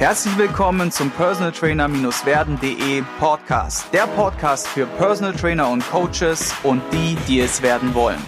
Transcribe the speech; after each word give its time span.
Herzlich 0.00 0.38
willkommen 0.38 0.90
zum 0.90 1.10
Personal 1.10 1.52
Trainer-werden.de 1.52 3.02
Podcast. 3.18 3.92
Der 3.92 4.06
Podcast 4.06 4.66
für 4.66 4.86
Personal 4.86 5.34
Trainer 5.34 5.68
und 5.68 5.86
Coaches 5.90 6.54
und 6.62 6.80
die, 6.90 7.18
die 7.28 7.40
es 7.40 7.60
werden 7.60 7.92
wollen. 7.92 8.18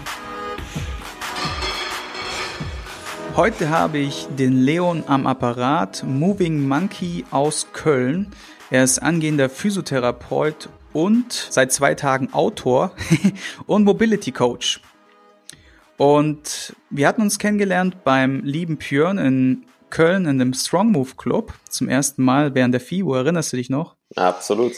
Heute 3.36 3.70
habe 3.70 3.96
ich 3.96 4.26
den 4.36 4.58
Leon 4.58 5.04
am 5.06 5.26
Apparat, 5.26 6.04
Moving 6.06 6.68
Monkey 6.68 7.24
aus 7.30 7.68
Köln. 7.72 8.26
Er 8.70 8.84
ist 8.84 8.98
angehender 8.98 9.48
Physiotherapeut 9.48 10.68
und 10.92 11.32
seit 11.32 11.72
zwei 11.72 11.94
Tagen 11.94 12.34
Autor 12.34 12.94
und 13.66 13.84
Mobility 13.84 14.30
Coach. 14.30 14.82
Und 15.96 16.76
wir 16.90 17.08
hatten 17.08 17.22
uns 17.22 17.38
kennengelernt 17.38 18.04
beim 18.04 18.40
lieben 18.44 18.76
Björn 18.76 19.16
in 19.16 19.64
Köln 19.92 20.24
in 20.24 20.38
dem 20.38 20.54
Strong 20.54 20.90
Move 20.90 21.10
Club 21.16 21.52
zum 21.68 21.88
ersten 21.88 22.24
Mal 22.24 22.54
während 22.54 22.72
der 22.72 22.80
FIBO. 22.80 23.14
Erinnerst 23.14 23.52
du 23.52 23.58
dich 23.58 23.68
noch? 23.70 23.96
Absolut. 24.16 24.72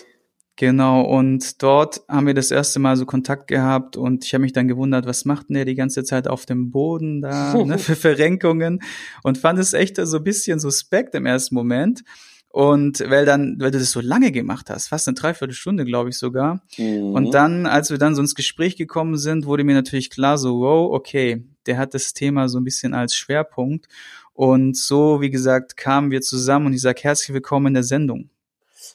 Genau, 0.57 1.03
und 1.03 1.63
dort 1.63 2.03
haben 2.09 2.27
wir 2.27 2.35
das 2.35 2.51
erste 2.51 2.79
Mal 2.79 2.97
so 2.97 3.07
Kontakt 3.07 3.49
gehabt 3.49 3.97
und 3.97 4.25
ich 4.25 4.35
habe 4.35 4.43
mich 4.43 4.53
dann 4.53 4.69
gewundert, 4.69 5.07
was 5.07 5.25
macht 5.25 5.49
denn 5.49 5.55
der 5.55 5.65
die 5.65 5.75
ganze 5.75 6.05
Zeit 6.05 6.29
auf 6.29 6.47
dem 6.47 6.71
Boden 6.71 7.23
da 7.23 7.55
ne, 7.65 7.79
für 7.79 7.97
Verrenkungen 7.97 8.83
und 9.23 9.39
fand 9.39 9.59
es 9.59 9.73
echt 9.73 9.97
so 9.97 10.17
ein 10.19 10.25
bisschen 10.25 10.61
suspekt 10.61 11.15
im 11.15 11.27
ersten 11.27 11.55
Moment. 11.55 12.03
Und 12.49 13.01
weil 13.11 13.25
dann, 13.25 13.57
weil 13.59 13.73
du 13.73 13.81
das 13.81 13.91
so 13.91 14.01
lange 14.01 14.31
gemacht 14.31 14.71
hast, 14.71 14.89
fast 14.89 15.09
eine 15.09 15.17
Dreiviertelstunde, 15.17 15.85
glaube 15.85 16.11
ich 16.11 16.19
sogar. 16.19 16.63
Mhm. 16.77 17.13
Und 17.13 17.35
dann, 17.35 17.67
als 17.67 17.91
wir 17.91 17.99
dann 17.99 18.15
so 18.15 18.21
ins 18.21 18.37
Gespräch 18.37 18.77
gekommen 18.77 19.17
sind, 19.17 19.47
wurde 19.47 19.65
mir 19.65 19.75
natürlich 19.75 20.09
klar, 20.09 20.39
so, 20.39 20.61
wow, 20.61 20.93
okay, 20.93 21.45
der 21.67 21.79
hat 21.79 21.95
das 21.95 22.13
Thema 22.13 22.49
so 22.49 22.59
ein 22.59 22.65
bisschen 22.65 22.95
als 22.95 23.15
Schwerpunkt. 23.15 23.89
Und 24.33 24.77
so, 24.77 25.21
wie 25.21 25.31
gesagt, 25.31 25.77
kamen 25.77 26.11
wir 26.11 26.21
zusammen 26.21 26.67
und 26.67 26.73
ich 26.75 26.81
sage 26.81 27.03
herzlich 27.03 27.33
willkommen 27.33 27.69
in 27.69 27.75
der 27.75 27.83
Sendung. 27.85 28.31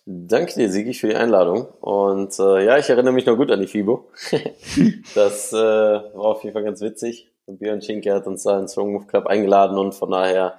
Danke 0.06 0.56
dir, 0.56 0.72
Sigi, 0.72 0.94
für 0.94 1.08
die 1.08 1.16
Einladung. 1.16 1.68
Und 1.82 2.38
äh, 2.40 2.66
ja, 2.66 2.78
ich 2.78 2.90
erinnere 2.90 3.14
mich 3.14 3.26
noch 3.26 3.38
gut 3.38 3.52
an 3.52 3.62
die 3.62 3.68
FIBO. 3.68 4.10
das 5.16 5.54
äh, 5.54 5.56
war 5.56 6.26
auf 6.26 6.44
jeden 6.44 6.54
Fall 6.54 6.64
ganz 6.64 6.82
witzig. 6.82 7.30
Björn 7.48 7.82
Schinke 7.82 8.14
hat 8.14 8.28
uns 8.28 8.44
da 8.44 8.60
ins 8.60 8.74
Strong 8.74 8.94
Move 8.94 9.08
Club 9.08 9.26
eingeladen 9.28 9.78
und 9.78 9.94
von 9.96 10.12
daher, 10.12 10.58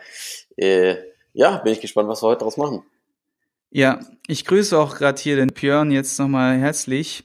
äh, 0.56 0.96
ja, 1.32 1.58
bin 1.58 1.72
ich 1.72 1.80
gespannt, 1.80 2.08
was 2.08 2.22
wir 2.22 2.28
heute 2.28 2.40
daraus 2.40 2.56
machen. 2.56 2.82
Ja, 3.70 4.00
ich 4.26 4.44
grüße 4.44 4.76
auch 4.76 4.96
gerade 4.96 5.20
hier 5.20 5.36
den 5.36 5.48
Björn 5.48 5.92
jetzt 5.92 6.18
nochmal 6.18 6.58
herzlich, 6.58 7.22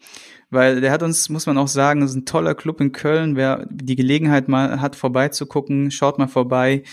weil 0.50 0.82
der 0.82 0.92
hat 0.92 1.04
uns, 1.04 1.30
muss 1.30 1.46
man 1.46 1.58
auch 1.58 1.68
sagen, 1.68 2.02
ist 2.02 2.16
ein 2.16 2.26
toller 2.26 2.56
Club 2.56 2.82
in 2.82 2.92
Köln. 2.92 3.36
Wer 3.36 3.66
die 3.70 3.96
Gelegenheit 3.96 4.48
mal 4.48 4.82
hat, 4.82 4.96
vorbeizugucken, 4.96 5.92
schaut 5.92 6.18
mal 6.18 6.28
vorbei. 6.28 6.84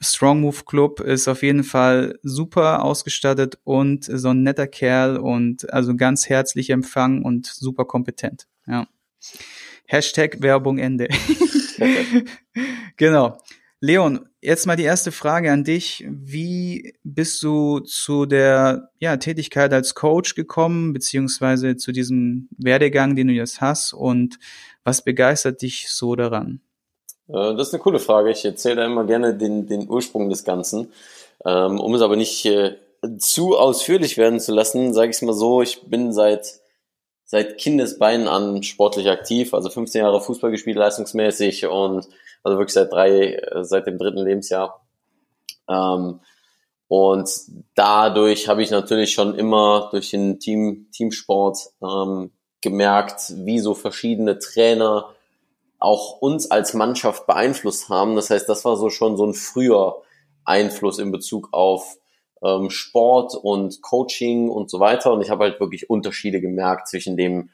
Strong 0.00 0.42
Move 0.42 0.64
Club 0.64 1.00
ist 1.00 1.26
auf 1.26 1.42
jeden 1.42 1.64
Fall 1.64 2.18
super 2.22 2.84
ausgestattet 2.84 3.58
und 3.64 4.04
so 4.04 4.28
ein 4.28 4.42
netter 4.42 4.68
Kerl 4.68 5.16
und 5.16 5.72
also 5.72 5.96
ganz 5.96 6.28
herzlich 6.28 6.70
empfangen 6.70 7.22
und 7.22 7.46
super 7.46 7.84
kompetent. 7.84 8.46
Ja. 8.66 8.86
Hashtag 9.86 10.40
Werbung 10.42 10.78
Ende. 10.78 11.08
genau. 12.96 13.40
Leon, 13.80 14.28
jetzt 14.40 14.66
mal 14.66 14.74
die 14.74 14.82
erste 14.82 15.12
Frage 15.12 15.52
an 15.52 15.62
dich. 15.62 16.04
Wie 16.08 16.94
bist 17.04 17.42
du 17.44 17.78
zu 17.78 18.26
der 18.26 18.90
ja, 18.98 19.16
Tätigkeit 19.18 19.72
als 19.72 19.94
Coach 19.94 20.34
gekommen, 20.34 20.92
beziehungsweise 20.92 21.76
zu 21.76 21.92
diesem 21.92 22.48
Werdegang, 22.58 23.14
den 23.14 23.28
du 23.28 23.34
jetzt 23.34 23.60
hast 23.60 23.92
und 23.92 24.38
was 24.82 25.02
begeistert 25.02 25.62
dich 25.62 25.90
so 25.90 26.16
daran? 26.16 26.60
Äh, 27.28 27.54
das 27.54 27.68
ist 27.68 27.74
eine 27.74 27.82
coole 27.82 28.00
Frage. 28.00 28.32
Ich 28.32 28.44
erzähle 28.44 28.76
da 28.76 28.86
immer 28.86 29.04
gerne 29.04 29.34
den, 29.34 29.68
den 29.68 29.88
Ursprung 29.88 30.28
des 30.28 30.42
Ganzen. 30.42 30.92
Ähm, 31.44 31.78
um 31.78 31.94
es 31.94 32.02
aber 32.02 32.16
nicht 32.16 32.44
äh, 32.46 32.76
zu 33.18 33.56
ausführlich 33.56 34.16
werden 34.16 34.40
zu 34.40 34.52
lassen, 34.52 34.92
sage 34.92 35.10
ich 35.10 35.16
es 35.16 35.22
mal 35.22 35.32
so, 35.32 35.62
ich 35.62 35.82
bin 35.82 36.12
seit, 36.12 36.58
seit 37.24 37.58
Kindesbeinen 37.58 38.26
an 38.26 38.64
sportlich 38.64 39.08
aktiv, 39.08 39.54
also 39.54 39.70
15 39.70 40.00
Jahre 40.00 40.20
Fußball 40.20 40.50
gespielt, 40.50 40.76
leistungsmäßig 40.76 41.66
und 41.66 42.08
also 42.48 42.58
wirklich 42.58 42.74
seit 42.74 42.92
drei, 42.92 43.34
äh, 43.34 43.64
seit 43.64 43.86
dem 43.86 43.98
dritten 43.98 44.24
Lebensjahr. 44.24 44.84
Ähm, 45.68 46.20
und 46.88 47.30
dadurch 47.74 48.48
habe 48.48 48.62
ich 48.62 48.70
natürlich 48.70 49.12
schon 49.12 49.34
immer 49.34 49.88
durch 49.90 50.10
den 50.10 50.40
Team, 50.40 50.88
Teamsport 50.92 51.58
ähm, 51.82 52.30
gemerkt, 52.62 53.34
wie 53.36 53.58
so 53.58 53.74
verschiedene 53.74 54.38
Trainer 54.38 55.10
auch 55.78 56.20
uns 56.20 56.50
als 56.50 56.74
Mannschaft 56.74 57.26
beeinflusst 57.26 57.88
haben. 57.88 58.16
Das 58.16 58.30
heißt, 58.30 58.48
das 58.48 58.64
war 58.64 58.76
so 58.76 58.90
schon 58.90 59.16
so 59.16 59.26
ein 59.26 59.34
früher 59.34 60.02
Einfluss 60.44 60.98
in 60.98 61.12
Bezug 61.12 61.50
auf 61.52 61.98
ähm, 62.42 62.70
Sport 62.70 63.34
und 63.34 63.82
Coaching 63.82 64.48
und 64.48 64.70
so 64.70 64.80
weiter. 64.80 65.12
Und 65.12 65.20
ich 65.20 65.30
habe 65.30 65.44
halt 65.44 65.60
wirklich 65.60 65.90
Unterschiede 65.90 66.40
gemerkt 66.40 66.88
zwischen 66.88 67.16
dem 67.16 67.50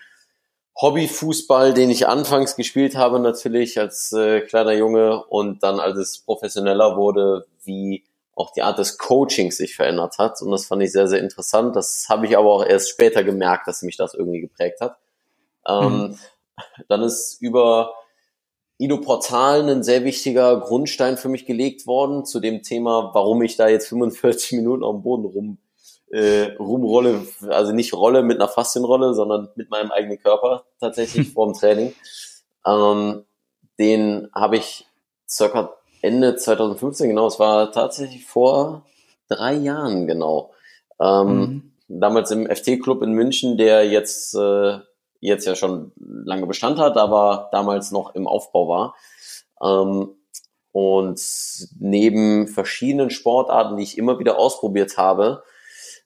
Hobbyfußball, 0.80 1.72
den 1.72 1.90
ich 1.90 2.08
anfangs 2.08 2.56
gespielt 2.56 2.96
habe, 2.96 3.20
natürlich 3.20 3.78
als 3.78 4.12
äh, 4.12 4.40
kleiner 4.40 4.72
Junge 4.72 5.24
und 5.24 5.62
dann 5.62 5.78
als 5.78 5.96
es 5.98 6.18
professioneller 6.18 6.96
wurde, 6.96 7.46
wie 7.62 8.04
auch 8.34 8.52
die 8.52 8.62
Art 8.62 8.78
des 8.78 8.98
Coachings 8.98 9.56
sich 9.56 9.76
verändert 9.76 10.18
hat. 10.18 10.42
Und 10.42 10.50
das 10.50 10.66
fand 10.66 10.82
ich 10.82 10.90
sehr, 10.90 11.06
sehr 11.06 11.20
interessant. 11.20 11.76
Das 11.76 12.06
habe 12.08 12.26
ich 12.26 12.36
aber 12.36 12.52
auch 12.52 12.66
erst 12.66 12.90
später 12.90 13.22
gemerkt, 13.22 13.68
dass 13.68 13.82
mich 13.82 13.96
das 13.96 14.14
irgendwie 14.14 14.40
geprägt 14.40 14.80
hat. 14.80 14.98
Ähm, 15.66 15.92
mhm. 15.92 16.18
Dann 16.88 17.02
ist 17.02 17.40
über 17.40 17.94
Ido 18.78 19.00
Portal 19.00 19.68
ein 19.68 19.84
sehr 19.84 20.02
wichtiger 20.02 20.60
Grundstein 20.60 21.16
für 21.16 21.28
mich 21.28 21.46
gelegt 21.46 21.86
worden 21.86 22.24
zu 22.24 22.40
dem 22.40 22.62
Thema, 22.62 23.10
warum 23.14 23.42
ich 23.42 23.56
da 23.56 23.68
jetzt 23.68 23.88
45 23.88 24.52
Minuten 24.52 24.82
auf 24.82 24.96
dem 24.96 25.02
Boden 25.02 25.24
rum 25.24 25.58
äh, 26.10 26.52
rumrolle, 26.58 27.26
also 27.48 27.72
nicht 27.72 27.94
rolle 27.94 28.22
mit 28.22 28.40
einer 28.40 28.48
Faszienrolle, 28.48 29.14
sondern 29.14 29.48
mit 29.56 29.70
meinem 29.70 29.90
eigenen 29.90 30.18
Körper 30.18 30.64
tatsächlich 30.80 31.28
vor 31.32 31.46
dem 31.46 31.54
Training. 31.54 31.94
Ähm, 32.66 33.24
den 33.78 34.28
habe 34.34 34.56
ich 34.56 34.86
circa 35.28 35.74
Ende 36.02 36.36
2015, 36.36 37.08
genau, 37.08 37.26
es 37.26 37.38
war 37.38 37.72
tatsächlich 37.72 38.26
vor 38.26 38.84
drei 39.28 39.54
Jahren 39.54 40.06
genau. 40.06 40.52
Ähm, 41.00 41.28
mhm. 41.28 41.70
Damals 41.88 42.30
im 42.30 42.46
FT-Club 42.46 43.02
in 43.02 43.12
München, 43.12 43.56
der 43.56 43.86
jetzt 43.88 44.34
äh, 44.34 44.78
jetzt 45.24 45.46
ja 45.46 45.54
schon 45.54 45.92
lange 45.96 46.46
Bestand 46.46 46.78
hat, 46.78 46.96
aber 46.98 47.48
damals 47.50 47.90
noch 47.90 48.14
im 48.14 48.26
Aufbau 48.26 48.68
war. 48.68 48.94
Ähm, 49.62 50.10
und 50.72 51.20
neben 51.78 52.48
verschiedenen 52.48 53.10
Sportarten, 53.10 53.76
die 53.76 53.84
ich 53.84 53.96
immer 53.96 54.18
wieder 54.18 54.38
ausprobiert 54.38 54.98
habe, 54.98 55.42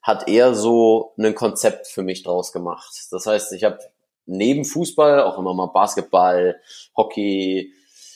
hat 0.03 0.29
er 0.29 0.55
so 0.55 1.13
ein 1.19 1.35
Konzept 1.35 1.89
für 1.89 2.03
mich 2.03 2.23
draus 2.23 2.53
gemacht. 2.53 2.95
Das 3.11 3.27
heißt, 3.27 3.53
ich 3.53 3.65
habe 3.65 3.79
neben 4.27 4.65
Fußball 4.65 5.23
auch 5.23 5.39
immer 5.39 5.55
mal 5.55 5.67
Basketball, 5.67 6.61
Hockey, 6.97 7.73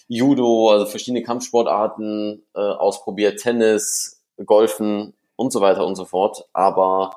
Judo, 0.09 0.71
also 0.71 0.87
verschiedene 0.87 1.23
Kampfsportarten 1.23 2.43
äh, 2.55 2.61
ausprobiert, 2.61 3.41
Tennis, 3.41 4.23
Golfen 4.45 5.15
und 5.37 5.53
so 5.53 5.61
weiter 5.61 5.87
und 5.87 5.97
so 5.97 6.05
fort. 6.05 6.45
Aber 6.53 7.17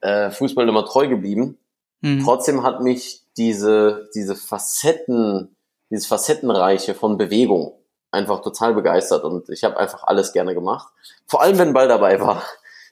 äh, 0.00 0.30
Fußball 0.30 0.68
immer 0.68 0.84
treu 0.84 1.08
geblieben 1.08 1.58
Mhm. 2.00 2.22
Trotzdem 2.24 2.62
hat 2.62 2.80
mich 2.80 3.22
diese, 3.36 4.08
diese 4.14 4.34
Facetten, 4.34 5.56
dieses 5.90 6.06
Facettenreiche 6.06 6.94
von 6.94 7.18
Bewegung 7.18 7.74
einfach 8.10 8.42
total 8.42 8.74
begeistert 8.74 9.24
und 9.24 9.48
ich 9.50 9.64
habe 9.64 9.76
einfach 9.76 10.04
alles 10.04 10.32
gerne 10.32 10.54
gemacht. 10.54 10.92
Vor 11.26 11.42
allem, 11.42 11.58
wenn 11.58 11.72
Ball 11.72 11.88
dabei 11.88 12.20
war. 12.20 12.42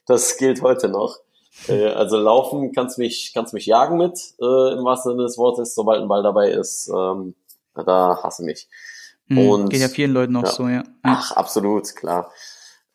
Das 0.09 0.37
gilt 0.37 0.63
heute 0.63 0.89
noch. 0.89 1.19
Äh, 1.67 1.85
also 1.85 2.17
laufen 2.17 2.71
kannst 2.73 2.97
mich, 2.97 3.31
kannst 3.31 3.53
mich 3.53 3.67
jagen 3.67 3.97
mit, 3.97 4.19
äh, 4.41 4.73
im 4.73 4.83
wahrsten 4.83 5.11
Sinne 5.11 5.23
des 5.23 5.37
Wortes, 5.37 5.75
sobald 5.75 6.01
ein 6.01 6.07
Ball 6.07 6.23
dabei 6.23 6.49
ist, 6.49 6.89
ähm, 6.89 7.35
da 7.75 8.19
hasse 8.23 8.43
mich. 8.43 8.67
Mhm, 9.27 9.37
und, 9.37 9.69
geht 9.69 9.81
ja 9.81 9.87
vielen 9.87 10.11
Leuten 10.11 10.35
auch 10.35 10.45
ja, 10.45 10.51
so, 10.51 10.67
ja. 10.67 10.83
Ach, 11.03 11.33
absolut, 11.33 11.95
klar. 11.95 12.31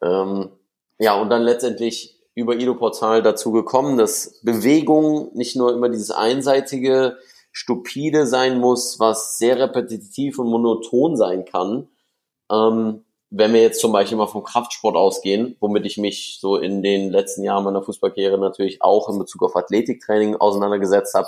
Ähm, 0.02 0.50
ja, 0.98 1.14
und 1.14 1.30
dann 1.30 1.42
letztendlich 1.42 2.20
über 2.34 2.56
Ido 2.56 2.74
Portal 2.74 3.22
dazu 3.22 3.52
gekommen, 3.52 3.96
dass 3.96 4.40
Bewegung 4.42 5.30
nicht 5.34 5.54
nur 5.54 5.72
immer 5.72 5.88
dieses 5.88 6.10
einseitige, 6.10 7.16
stupide 7.52 8.26
sein 8.26 8.58
muss, 8.58 8.98
was 8.98 9.38
sehr 9.38 9.56
repetitiv 9.60 10.40
und 10.40 10.48
monoton 10.48 11.16
sein 11.16 11.44
kann. 11.44 11.86
Ähm, 12.50 13.03
wenn 13.36 13.52
wir 13.52 13.62
jetzt 13.62 13.80
zum 13.80 13.90
Beispiel 13.90 14.16
mal 14.16 14.28
vom 14.28 14.44
Kraftsport 14.44 14.94
ausgehen, 14.94 15.56
womit 15.58 15.86
ich 15.86 15.98
mich 15.98 16.38
so 16.40 16.56
in 16.56 16.82
den 16.82 17.10
letzten 17.10 17.42
Jahren 17.42 17.64
meiner 17.64 17.82
Fußballkarriere 17.82 18.38
natürlich 18.38 18.80
auch 18.80 19.08
in 19.08 19.18
Bezug 19.18 19.42
auf 19.42 19.56
Athletiktraining 19.56 20.36
auseinandergesetzt 20.36 21.14
habe, 21.14 21.26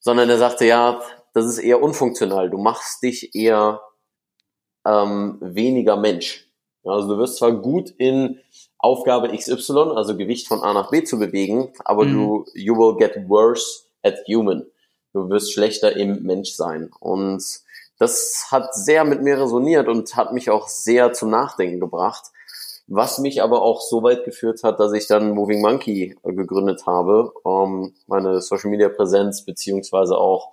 sondern 0.00 0.30
er 0.30 0.38
sagte, 0.38 0.64
ja, 0.64 1.02
das 1.34 1.44
ist 1.44 1.58
eher 1.58 1.82
unfunktional. 1.82 2.48
Du 2.48 2.56
machst 2.56 3.02
dich 3.02 3.34
eher 3.34 3.82
ähm, 4.86 5.38
weniger 5.42 5.96
Mensch. 5.96 6.48
Also 6.84 7.08
du 7.08 7.18
wirst 7.18 7.36
zwar 7.36 7.52
gut 7.52 7.90
in 7.98 8.40
Aufgabe 8.78 9.28
XY, 9.36 9.92
also 9.94 10.16
Gewicht 10.16 10.48
von 10.48 10.62
A 10.62 10.72
nach 10.72 10.90
B 10.90 11.04
zu 11.04 11.18
bewegen, 11.18 11.72
aber 11.84 12.04
mhm. 12.04 12.12
du, 12.12 12.44
you 12.54 12.76
will 12.76 12.96
get 12.96 13.28
worse 13.28 13.82
at 14.02 14.16
human. 14.26 14.66
Du 15.12 15.28
wirst 15.28 15.52
schlechter 15.52 15.96
im 15.96 16.22
Mensch 16.22 16.52
sein. 16.52 16.90
Und 16.98 17.42
das 17.98 18.46
hat 18.50 18.74
sehr 18.74 19.04
mit 19.04 19.22
mir 19.22 19.40
resoniert 19.40 19.88
und 19.88 20.16
hat 20.16 20.32
mich 20.32 20.50
auch 20.50 20.68
sehr 20.68 21.12
zum 21.12 21.30
Nachdenken 21.30 21.80
gebracht. 21.80 22.30
was 22.86 23.18
mich 23.18 23.42
aber 23.42 23.62
auch 23.62 23.80
so 23.80 24.02
weit 24.02 24.24
geführt 24.24 24.62
hat, 24.62 24.78
dass 24.78 24.92
ich 24.92 25.06
dann 25.06 25.30
Moving 25.30 25.62
Monkey 25.62 26.16
gegründet 26.22 26.84
habe, 26.86 27.32
ähm, 27.46 27.94
meine 28.06 28.42
Social 28.42 28.70
Media 28.70 28.90
Präsenz 28.90 29.42
beziehungsweise 29.42 30.18
auch 30.18 30.52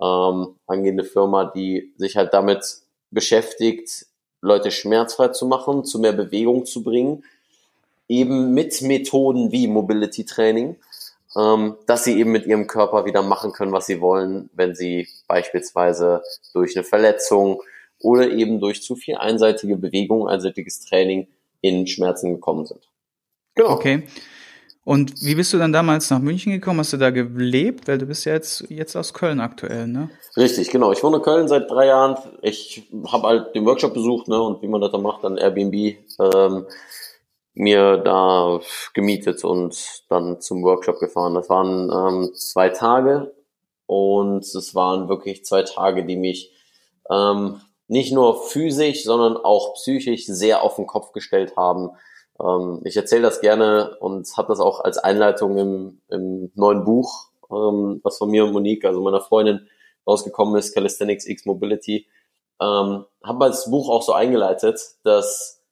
ähm, 0.00 0.54
angehende 0.66 1.04
Firma, 1.04 1.46
die 1.46 1.92
sich 1.96 2.16
halt 2.16 2.32
damit 2.32 2.78
beschäftigt, 3.10 4.06
Leute 4.40 4.70
schmerzfrei 4.70 5.28
zu 5.28 5.46
machen, 5.46 5.84
zu 5.84 5.98
mehr 5.98 6.12
Bewegung 6.12 6.66
zu 6.66 6.82
bringen, 6.82 7.24
eben 8.08 8.52
mit 8.52 8.82
Methoden 8.82 9.50
wie 9.50 9.66
Mobility 9.66 10.24
Training, 10.24 10.76
ähm, 11.36 11.76
dass 11.86 12.04
sie 12.04 12.18
eben 12.18 12.32
mit 12.32 12.46
ihrem 12.46 12.66
Körper 12.66 13.04
wieder 13.04 13.22
machen 13.22 13.52
können, 13.52 13.72
was 13.72 13.86
sie 13.86 14.00
wollen, 14.00 14.50
wenn 14.54 14.74
sie 14.74 15.08
beispielsweise 15.26 16.22
durch 16.52 16.76
eine 16.76 16.84
Verletzung 16.84 17.62
oder 17.98 18.30
eben 18.30 18.60
durch 18.60 18.82
zu 18.82 18.96
viel 18.96 19.16
einseitige 19.16 19.76
Bewegung, 19.76 20.28
einseitiges 20.28 20.80
Training 20.80 21.28
in 21.60 21.86
Schmerzen 21.86 22.34
gekommen 22.34 22.66
sind. 22.66 22.88
Genau. 23.54 23.70
Okay. 23.70 24.04
Und 24.84 25.22
wie 25.22 25.34
bist 25.34 25.50
du 25.54 25.58
dann 25.58 25.72
damals 25.72 26.10
nach 26.10 26.18
München 26.18 26.52
gekommen? 26.52 26.80
Hast 26.80 26.92
du 26.92 26.98
da 26.98 27.08
gelebt? 27.08 27.88
Weil 27.88 27.96
du 27.96 28.04
bist 28.04 28.26
ja 28.26 28.34
jetzt, 28.34 28.66
jetzt 28.68 28.94
aus 28.96 29.14
Köln 29.14 29.40
aktuell, 29.40 29.86
ne? 29.86 30.10
Richtig, 30.36 30.68
genau. 30.68 30.92
Ich 30.92 31.02
wohne 31.02 31.16
in 31.16 31.22
Köln 31.22 31.48
seit 31.48 31.70
drei 31.70 31.86
Jahren. 31.86 32.18
Ich 32.42 32.86
habe 33.10 33.26
halt 33.26 33.54
den 33.54 33.64
Workshop 33.64 33.94
besucht, 33.94 34.28
ne? 34.28 34.40
Und 34.40 34.60
wie 34.60 34.68
man 34.68 34.82
das 34.82 34.92
dann 34.92 35.00
macht, 35.00 35.24
dann 35.24 35.38
Airbnb 35.38 35.74
ähm, 35.74 36.66
mir 37.54 37.98
da 37.98 38.60
gemietet 38.92 39.44
und 39.44 40.02
dann 40.08 40.40
zum 40.40 40.62
Workshop 40.64 40.98
gefahren. 40.98 41.34
Das 41.34 41.48
waren 41.48 41.90
ähm, 41.90 42.34
zwei 42.34 42.68
Tage 42.68 43.32
und 43.86 44.44
es 44.44 44.74
waren 44.74 45.08
wirklich 45.08 45.44
zwei 45.44 45.62
Tage, 45.62 46.04
die 46.04 46.16
mich 46.16 46.52
ähm, 47.10 47.60
nicht 47.86 48.12
nur 48.12 48.42
physisch, 48.42 49.04
sondern 49.04 49.36
auch 49.36 49.74
psychisch 49.74 50.26
sehr 50.26 50.62
auf 50.62 50.76
den 50.76 50.86
Kopf 50.86 51.12
gestellt 51.12 51.56
haben. 51.56 51.90
Ähm, 52.42 52.80
ich 52.84 52.96
erzähle 52.96 53.22
das 53.22 53.40
gerne 53.40 53.96
und 54.00 54.28
habe 54.36 54.48
das 54.48 54.60
auch 54.60 54.80
als 54.80 54.98
Einleitung 54.98 55.56
im, 55.56 56.00
im 56.08 56.50
neuen 56.54 56.84
Buch, 56.84 57.28
ähm, 57.50 58.00
was 58.02 58.18
von 58.18 58.30
mir 58.30 58.44
und 58.44 58.52
Monique, 58.52 58.84
also 58.84 59.00
meiner 59.00 59.20
Freundin, 59.20 59.68
rausgekommen 60.06 60.56
ist, 60.56 60.74
Calisthenics 60.74 61.26
X 61.26 61.46
Mobility. 61.46 62.06
Ähm, 62.60 63.04
habe 63.22 63.46
das 63.46 63.70
Buch 63.70 63.88
auch 63.88 64.02
so 64.02 64.12
eingeleitet, 64.12 64.80
dass 65.02 65.62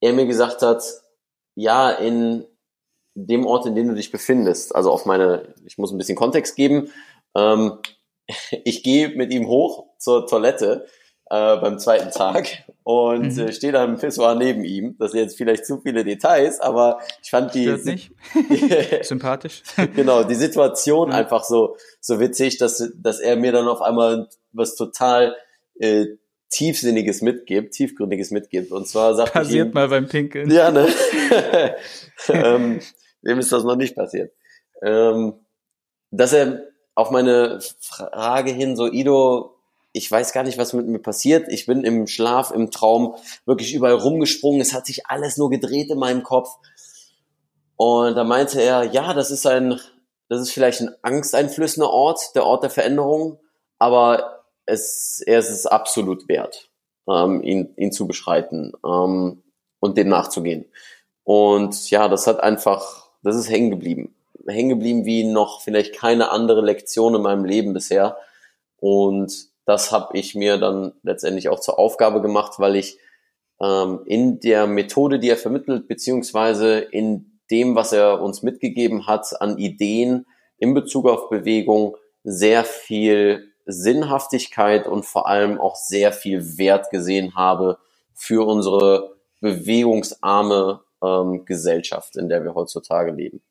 er 0.00 0.12
mir 0.12 0.26
gesagt 0.26 0.62
hat, 0.62 0.82
ja, 1.56 1.90
in 1.90 2.46
dem 3.14 3.46
Ort, 3.46 3.66
in 3.66 3.74
dem 3.74 3.88
du 3.88 3.94
dich 3.94 4.12
befindest, 4.12 4.76
also 4.76 4.92
auf 4.92 5.06
meine, 5.06 5.54
ich 5.66 5.78
muss 5.78 5.90
ein 5.90 5.98
bisschen 5.98 6.16
Kontext 6.16 6.54
geben, 6.54 6.92
ähm, 7.34 7.78
ich 8.64 8.82
gehe 8.84 9.08
mit 9.08 9.32
ihm 9.32 9.48
hoch 9.48 9.86
zur 9.98 10.26
Toilette 10.26 10.86
äh, 11.28 11.56
beim 11.56 11.78
zweiten 11.78 12.10
Tag 12.10 12.64
und 12.84 13.34
mhm. 13.34 13.48
äh, 13.48 13.52
stehe 13.52 13.72
da 13.72 13.82
im 13.84 13.96
Pissoir 13.96 14.34
neben 14.36 14.64
ihm. 14.64 14.96
Das 14.98 15.10
sind 15.10 15.20
jetzt 15.22 15.36
vielleicht 15.36 15.66
zu 15.66 15.80
viele 15.80 16.04
Details, 16.04 16.60
aber 16.60 17.00
ich 17.22 17.30
fand 17.30 17.54
die, 17.54 17.66
sympathisch. 19.02 19.62
genau, 19.94 20.22
die 20.22 20.34
Situation 20.34 21.10
ja. 21.10 21.16
einfach 21.16 21.42
so 21.42 21.76
so 22.00 22.20
witzig, 22.20 22.58
dass 22.58 22.92
dass 22.96 23.18
er 23.18 23.36
mir 23.36 23.50
dann 23.50 23.66
auf 23.66 23.80
einmal 23.80 24.28
was 24.52 24.76
total 24.76 25.34
äh, 25.80 26.06
tiefsinniges 26.50 27.22
mitgibt, 27.22 27.74
tiefgründiges 27.74 28.30
mitgibt. 28.30 28.72
Und 28.72 28.88
zwar 28.88 29.14
sagt 29.14 29.32
passiert 29.32 29.68
ihm, 29.68 29.74
mal 29.74 29.88
beim 29.88 30.06
Pinkeln. 30.06 30.50
Ja, 30.50 30.70
ne? 30.70 30.86
ähm, 32.28 32.80
wem 33.22 33.38
ist 33.38 33.52
das 33.52 33.64
noch 33.64 33.76
nicht 33.76 33.96
passiert? 33.96 34.32
Ähm, 34.82 35.34
dass 36.10 36.32
er 36.32 36.68
auf 36.94 37.10
meine 37.10 37.60
Frage 37.80 38.52
hin 38.52 38.76
so 38.76 38.86
Ido 38.86 39.56
ich 39.96 40.10
weiß 40.10 40.34
gar 40.34 40.42
nicht, 40.42 40.58
was 40.58 40.74
mit 40.74 40.86
mir 40.86 40.98
passiert. 40.98 41.50
Ich 41.50 41.64
bin 41.64 41.82
im 41.82 42.06
Schlaf, 42.06 42.50
im 42.50 42.70
Traum 42.70 43.16
wirklich 43.46 43.72
überall 43.72 43.94
rumgesprungen. 43.94 44.60
Es 44.60 44.74
hat 44.74 44.84
sich 44.84 45.06
alles 45.06 45.38
nur 45.38 45.48
gedreht 45.48 45.90
in 45.90 45.98
meinem 45.98 46.22
Kopf. 46.22 46.50
Und 47.76 48.14
da 48.14 48.22
meinte 48.22 48.60
er, 48.60 48.84
ja, 48.84 49.14
das 49.14 49.30
ist 49.30 49.46
ein, 49.46 49.80
das 50.28 50.42
ist 50.42 50.50
vielleicht 50.50 50.82
ein 50.82 50.94
angsteinflößender 51.00 51.88
Ort, 51.88 52.34
der 52.34 52.44
Ort 52.44 52.62
der 52.62 52.70
Veränderung, 52.70 53.38
aber 53.78 54.35
es, 54.66 55.22
er 55.24 55.38
ist 55.38 55.50
es 55.50 55.66
absolut 55.66 56.28
wert, 56.28 56.70
ähm, 57.08 57.42
ihn, 57.42 57.72
ihn 57.76 57.92
zu 57.92 58.06
beschreiten 58.06 58.72
ähm, 58.84 59.42
und 59.80 59.96
dem 59.96 60.08
nachzugehen. 60.08 60.66
Und 61.24 61.90
ja, 61.90 62.08
das 62.08 62.26
hat 62.26 62.40
einfach, 62.40 63.10
das 63.22 63.36
ist 63.36 63.50
hängen 63.50 63.70
geblieben. 63.70 64.14
Hängen 64.46 64.68
geblieben 64.68 65.04
wie 65.06 65.24
noch 65.24 65.62
vielleicht 65.62 65.94
keine 65.94 66.30
andere 66.30 66.60
Lektion 66.60 67.14
in 67.14 67.22
meinem 67.22 67.44
Leben 67.44 67.72
bisher. 67.72 68.16
Und 68.78 69.48
das 69.64 69.90
habe 69.90 70.16
ich 70.16 70.34
mir 70.34 70.58
dann 70.58 70.92
letztendlich 71.02 71.48
auch 71.48 71.58
zur 71.58 71.78
Aufgabe 71.78 72.22
gemacht, 72.22 72.54
weil 72.58 72.76
ich 72.76 72.98
ähm, 73.60 74.00
in 74.06 74.38
der 74.40 74.66
Methode, 74.66 75.18
die 75.18 75.30
er 75.30 75.36
vermittelt, 75.36 75.88
beziehungsweise 75.88 76.78
in 76.78 77.40
dem, 77.50 77.74
was 77.74 77.92
er 77.92 78.20
uns 78.20 78.42
mitgegeben 78.42 79.06
hat 79.06 79.40
an 79.40 79.58
Ideen 79.58 80.26
in 80.58 80.74
Bezug 80.74 81.08
auf 81.08 81.28
Bewegung, 81.28 81.96
sehr 82.22 82.64
viel 82.64 83.52
Sinnhaftigkeit 83.66 84.86
und 84.86 85.04
vor 85.04 85.28
allem 85.28 85.60
auch 85.60 85.74
sehr 85.74 86.12
viel 86.12 86.56
Wert 86.56 86.90
gesehen 86.90 87.34
habe 87.34 87.78
für 88.14 88.46
unsere 88.46 89.16
bewegungsarme 89.40 90.80
ähm, 91.02 91.44
Gesellschaft, 91.44 92.16
in 92.16 92.28
der 92.28 92.44
wir 92.44 92.54
heutzutage 92.54 93.10
leben. 93.10 93.42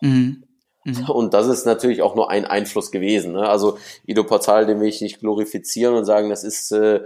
Mhm. 0.00 0.44
Mhm. 0.84 1.10
Und 1.10 1.34
das 1.34 1.48
ist 1.48 1.66
natürlich 1.66 2.02
auch 2.02 2.14
nur 2.14 2.30
ein 2.30 2.44
Einfluss 2.44 2.90
gewesen. 2.90 3.32
Ne? 3.32 3.48
Also 3.48 3.78
Ido 4.06 4.22
Portal, 4.24 4.66
den 4.66 4.80
will 4.80 4.88
ich 4.88 5.00
nicht 5.00 5.18
glorifizieren 5.18 5.94
und 5.94 6.04
sagen, 6.04 6.30
das 6.30 6.44
ist 6.44 6.70
äh, 6.70 7.02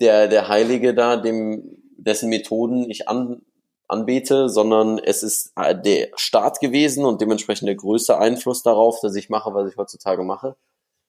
der, 0.00 0.28
der 0.28 0.48
Heilige 0.48 0.94
da, 0.94 1.16
dem, 1.16 1.82
dessen 1.96 2.28
Methoden 2.28 2.90
ich 2.90 3.08
an, 3.08 3.42
anbete, 3.88 4.48
sondern 4.48 4.98
es 4.98 5.22
ist 5.22 5.52
äh, 5.56 5.80
der 5.80 6.08
Staat 6.16 6.60
gewesen 6.60 7.04
und 7.04 7.20
dementsprechend 7.20 7.68
der 7.68 7.76
größte 7.76 8.18
Einfluss 8.18 8.62
darauf, 8.62 9.00
dass 9.00 9.14
ich 9.14 9.30
mache, 9.30 9.54
was 9.54 9.70
ich 9.70 9.76
heutzutage 9.76 10.24
mache 10.24 10.56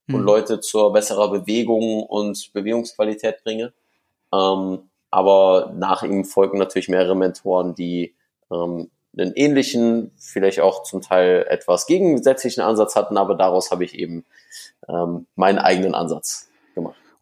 mhm. 0.07 0.15
und 0.15 0.21
Leute 0.23 0.59
zur 0.59 0.93
besserer 0.93 1.29
Bewegung 1.29 2.03
und 2.03 2.51
Bewegungsqualität 2.53 3.43
bringe. 3.43 3.73
Ähm, 4.33 4.89
aber 5.11 5.71
nach 5.75 6.03
ihm 6.03 6.25
folgen 6.25 6.57
natürlich 6.57 6.89
mehrere 6.89 7.15
Mentoren, 7.15 7.75
die 7.75 8.15
ähm, 8.51 8.89
einen 9.15 9.33
ähnlichen, 9.35 10.11
vielleicht 10.17 10.59
auch 10.59 10.83
zum 10.83 11.01
Teil 11.01 11.45
etwas 11.49 11.85
gegensätzlichen 11.85 12.63
Ansatz 12.63 12.95
hatten, 12.95 13.17
aber 13.17 13.35
daraus 13.35 13.69
habe 13.69 13.83
ich 13.83 13.93
eben 13.93 14.25
ähm, 14.89 15.27
meinen 15.35 15.59
eigenen 15.59 15.93
Ansatz. 15.93 16.49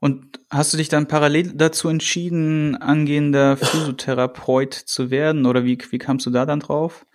Und 0.01 0.39
hast 0.49 0.73
du 0.73 0.77
dich 0.77 0.89
dann 0.89 1.07
parallel 1.07 1.53
dazu 1.53 1.87
entschieden, 1.87 2.75
angehender 2.75 3.55
Physiotherapeut 3.55 4.73
zu 4.73 5.11
werden 5.11 5.45
oder 5.45 5.63
wie, 5.63 5.77
wie 5.91 5.99
kamst 5.99 6.25
du 6.25 6.31
da 6.31 6.47
dann 6.47 6.59
drauf? 6.59 7.05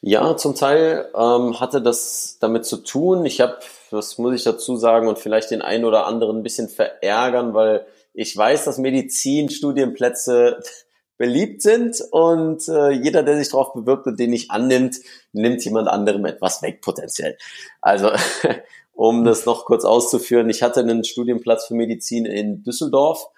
Ja, 0.00 0.36
zum 0.36 0.56
Teil 0.56 1.08
ähm, 1.14 1.60
hatte 1.60 1.80
das 1.80 2.38
damit 2.40 2.66
zu 2.66 2.78
tun. 2.78 3.24
Ich 3.24 3.40
habe, 3.40 3.58
das 3.92 4.18
muss 4.18 4.34
ich 4.34 4.42
dazu 4.42 4.76
sagen, 4.76 5.06
und 5.06 5.20
vielleicht 5.20 5.52
den 5.52 5.62
einen 5.62 5.84
oder 5.84 6.08
anderen 6.08 6.38
ein 6.38 6.42
bisschen 6.42 6.68
verärgern, 6.68 7.54
weil 7.54 7.86
ich 8.14 8.36
weiß, 8.36 8.64
dass 8.64 8.78
Medizinstudienplätze 8.78 10.58
beliebt 11.16 11.62
sind 11.62 12.02
und 12.10 12.68
äh, 12.68 12.90
jeder, 12.90 13.22
der 13.22 13.36
sich 13.36 13.50
darauf 13.50 13.74
bewirbt 13.74 14.08
und 14.08 14.18
den 14.18 14.30
nicht 14.30 14.50
annimmt, 14.50 14.96
nimmt 15.32 15.64
jemand 15.64 15.86
anderem 15.86 16.24
etwas 16.24 16.62
weg 16.62 16.80
potenziell. 16.80 17.38
Also 17.80 18.10
um 18.94 19.24
das 19.24 19.46
noch 19.46 19.64
kurz 19.64 19.84
auszuführen, 19.84 20.48
ich 20.48 20.62
hatte 20.62 20.80
einen 20.80 21.04
Studienplatz 21.04 21.66
für 21.66 21.74
Medizin 21.74 22.24
in 22.24 22.62
Düsseldorf, 22.62 23.28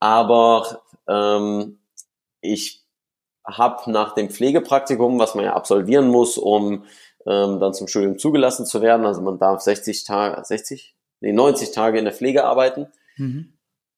aber 0.00 0.82
ähm, 1.08 1.78
ich 2.40 2.84
habe 3.46 3.90
nach 3.90 4.14
dem 4.14 4.28
Pflegepraktikum, 4.28 5.18
was 5.18 5.34
man 5.34 5.44
ja 5.44 5.54
absolvieren 5.54 6.08
muss, 6.08 6.36
um 6.36 6.84
ähm, 7.26 7.60
dann 7.60 7.74
zum 7.74 7.88
Studium 7.88 8.18
zugelassen 8.18 8.66
zu 8.66 8.82
werden, 8.82 9.06
also 9.06 9.22
man 9.22 9.38
darf 9.38 9.60
60 9.60 10.04
Tage, 10.04 10.44
60, 10.44 10.94
nee, 11.20 11.32
90 11.32 11.70
Tage 11.70 11.98
in 11.98 12.04
der 12.04 12.14
Pflege 12.14 12.44
arbeiten. 12.44 12.88
Mhm. 13.16 13.54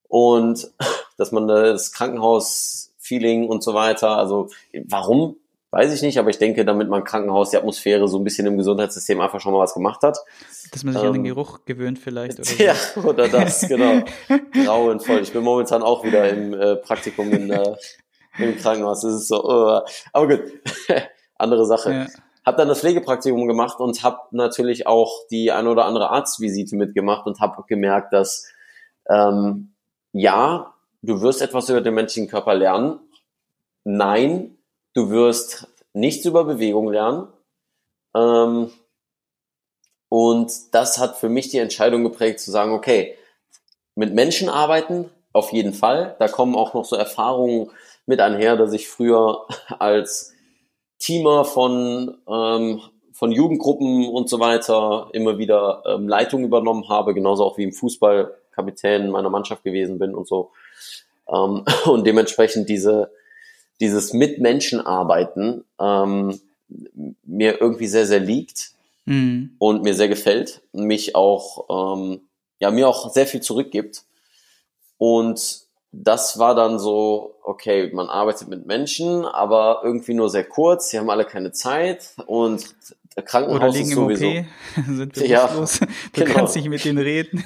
Und 0.09 0.71
dass 1.17 1.33
man 1.33 1.47
das 1.49 1.93
Krankenhaus 1.93 2.91
Feeling 3.11 3.49
und 3.49 3.65
so 3.65 3.75
weiter. 3.75 4.17
Also 4.17 4.51
warum? 4.87 5.37
Weiß 5.73 5.93
ich 5.93 6.03
nicht, 6.03 6.19
aber 6.19 6.31
ich 6.31 6.39
denke, 6.39 6.65
damit 6.65 6.89
man 6.89 7.05
Krankenhaus 7.05 7.51
die 7.51 7.57
Atmosphäre 7.57 8.09
so 8.09 8.19
ein 8.19 8.25
bisschen 8.25 8.45
im 8.47 8.57
Gesundheitssystem 8.59 9.21
einfach 9.21 9.41
schon 9.41 9.53
mal 9.53 9.61
was 9.61 9.73
gemacht 9.73 10.03
hat. 10.03 10.19
Dass 10.73 10.83
man 10.83 10.95
sich 10.95 11.03
ähm, 11.03 11.09
an 11.09 11.15
den 11.15 11.25
ähm, 11.25 11.35
Geruch 11.35 11.61
gewöhnt 11.65 11.99
vielleicht. 11.99 12.41
Oder 12.41 12.45
so. 12.45 12.63
Ja, 12.63 12.75
oder 13.05 13.29
das, 13.29 13.69
genau. 13.69 14.03
Grauenvoll. 14.65 15.21
Ich 15.21 15.33
bin 15.33 15.45
momentan 15.45 15.83
auch 15.83 16.05
wieder 16.05 16.29
im 16.29 16.55
äh, 16.55 16.75
Praktikum 16.75 17.31
in, 17.31 17.51
äh, 17.51 17.77
im 18.39 18.57
Krankenhaus. 18.57 19.03
Das 19.03 19.15
ist 19.15 19.29
so, 19.29 19.45
uh. 19.45 19.81
aber 20.13 20.29
gut, 20.29 20.43
andere 21.39 21.65
Sache. 21.67 21.93
Ja. 21.93 22.07
Hab 22.45 22.57
dann 22.57 22.69
das 22.69 22.81
Pflegepraktikum 22.81 23.47
gemacht 23.47 23.79
und 23.79 24.03
habe 24.03 24.19
natürlich 24.33 24.89
auch 24.89 25.27
die 25.31 25.53
ein 25.53 25.69
oder 25.69 25.85
andere 25.85 26.11
Arztvisite 26.11 26.75
mitgemacht 26.75 27.27
und 27.27 27.39
habe 27.39 27.63
gemerkt, 27.69 28.13
dass 28.13 28.49
ähm, 29.09 29.73
ja, 30.13 30.75
du 31.03 31.21
wirst 31.21 31.43
etwas 31.43 31.69
über 31.69 31.81
den 31.81 31.95
menschlichen 31.95 32.29
Körper 32.29 32.55
lernen. 32.55 32.99
Nein, 33.85 34.57
du 34.95 35.11
wirst 35.11 35.69
nichts 35.93 36.25
über 36.25 36.45
Bewegung 36.45 36.89
lernen. 36.89 37.29
Ähm, 38.15 38.71
und 40.09 40.53
das 40.73 40.99
hat 40.99 41.17
für 41.17 41.29
mich 41.29 41.49
die 41.51 41.59
Entscheidung 41.59 42.03
geprägt 42.03 42.41
zu 42.41 42.51
sagen, 42.51 42.73
okay, 42.73 43.17
mit 43.95 44.15
Menschen 44.15 44.49
arbeiten, 44.49 45.11
auf 45.33 45.53
jeden 45.53 45.73
Fall. 45.73 46.17
Da 46.19 46.29
kommen 46.29 46.57
auch 46.57 46.75
noch 46.75 46.85
so 46.85 46.97
Erfahrungen 46.97 47.71
mit 48.07 48.21
einher, 48.21 48.57
dass 48.57 48.73
ich 48.73 48.89
früher 48.89 49.47
als 49.79 50.35
Teamer 50.99 51.45
von, 51.45 52.19
ähm, 52.29 52.81
von 53.13 53.33
Jugendgruppen 53.33 54.09
und 54.09 54.29
so 54.29 54.41
weiter 54.41 55.09
immer 55.13 55.39
wieder 55.39 55.83
ähm, 55.87 56.09
Leitung 56.09 56.45
übernommen 56.45 56.89
habe, 56.89 57.15
genauso 57.15 57.45
auch 57.45 57.57
wie 57.59 57.65
im 57.65 57.73
Fußball 57.73 58.37
Kapitän 58.53 59.11
meiner 59.11 59.31
Mannschaft 59.31 59.63
gewesen 59.63 59.99
bin 59.99 60.15
und 60.15 60.27
so. 60.27 60.51
Ähm, 61.29 61.65
und 61.87 62.07
dementsprechend 62.07 62.69
diese, 62.69 63.13
dieses 63.81 64.13
Mitmenschenarbeiten 64.13 65.65
ähm, 65.81 66.41
mir 67.25 67.61
irgendwie 67.61 67.87
sehr, 67.87 68.07
sehr 68.07 68.21
liegt 68.21 68.73
mhm. 69.07 69.57
und 69.59 69.83
mir 69.83 69.95
sehr 69.95 70.09
gefällt, 70.09 70.63
mich 70.73 71.15
auch, 71.15 71.97
ähm, 71.97 72.21
ja, 72.59 72.71
mir 72.71 72.89
auch 72.89 73.13
sehr 73.13 73.27
viel 73.27 73.41
zurückgibt. 73.41 74.05
Und 74.99 75.63
das 75.93 76.39
war 76.39 76.55
dann 76.55 76.79
so, 76.79 77.35
okay, 77.43 77.91
man 77.93 78.09
arbeitet 78.09 78.49
mit 78.49 78.67
Menschen, 78.67 79.25
aber 79.25 79.81
irgendwie 79.83 80.15
nur 80.15 80.29
sehr 80.29 80.45
kurz, 80.45 80.91
sie 80.91 80.99
haben 80.99 81.11
alle 81.11 81.25
keine 81.25 81.53
Zeit 81.53 82.13
und 82.27 82.75
Krankenhaus 83.25 83.57
Oder 83.57 83.73
liegen 83.73 83.87
ist 83.87 83.93
im 83.93 83.97
sowieso. 83.97 84.27
OP, 84.27 84.45
sind 84.87 85.17
wir 85.17 85.27
Ja, 85.27 85.53
los. 85.53 85.81
Du 85.81 85.89
genau. 86.13 86.35
kannst 86.35 86.57
nicht 86.57 86.69
mit 86.69 86.85
denen 86.85 86.99
reden. 86.99 87.45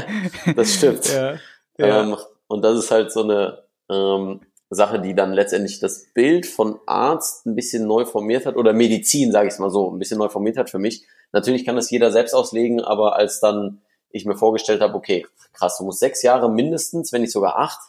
das 0.56 0.74
stimmt. 0.74 1.08
ja. 1.12 1.36
Ja. 1.78 2.02
Ähm, 2.02 2.16
und 2.48 2.62
das 2.62 2.78
ist 2.78 2.90
halt 2.90 3.12
so 3.12 3.22
eine 3.22 3.62
ähm, 3.88 4.40
Sache, 4.70 5.00
die 5.00 5.14
dann 5.14 5.32
letztendlich 5.32 5.80
das 5.80 6.06
Bild 6.12 6.46
von 6.46 6.78
Arzt 6.86 7.46
ein 7.46 7.54
bisschen 7.54 7.86
neu 7.86 8.04
formiert 8.04 8.44
hat 8.44 8.56
oder 8.56 8.72
Medizin, 8.72 9.32
sage 9.32 9.48
ich 9.48 9.54
es 9.54 9.58
mal 9.58 9.70
so, 9.70 9.90
ein 9.90 9.98
bisschen 9.98 10.18
neu 10.18 10.28
formiert 10.28 10.58
hat 10.58 10.70
für 10.70 10.78
mich. 10.78 11.06
Natürlich 11.32 11.64
kann 11.64 11.76
das 11.76 11.90
jeder 11.90 12.12
selbst 12.12 12.34
auslegen, 12.34 12.82
aber 12.82 13.16
als 13.16 13.40
dann 13.40 13.80
ich 14.10 14.26
mir 14.26 14.36
vorgestellt 14.36 14.80
habe, 14.80 14.94
okay, 14.94 15.26
krass, 15.52 15.78
du 15.78 15.84
musst 15.84 16.00
sechs 16.00 16.22
Jahre 16.22 16.50
mindestens, 16.50 17.12
wenn 17.12 17.22
nicht 17.22 17.32
sogar 17.32 17.58
acht, 17.58 17.80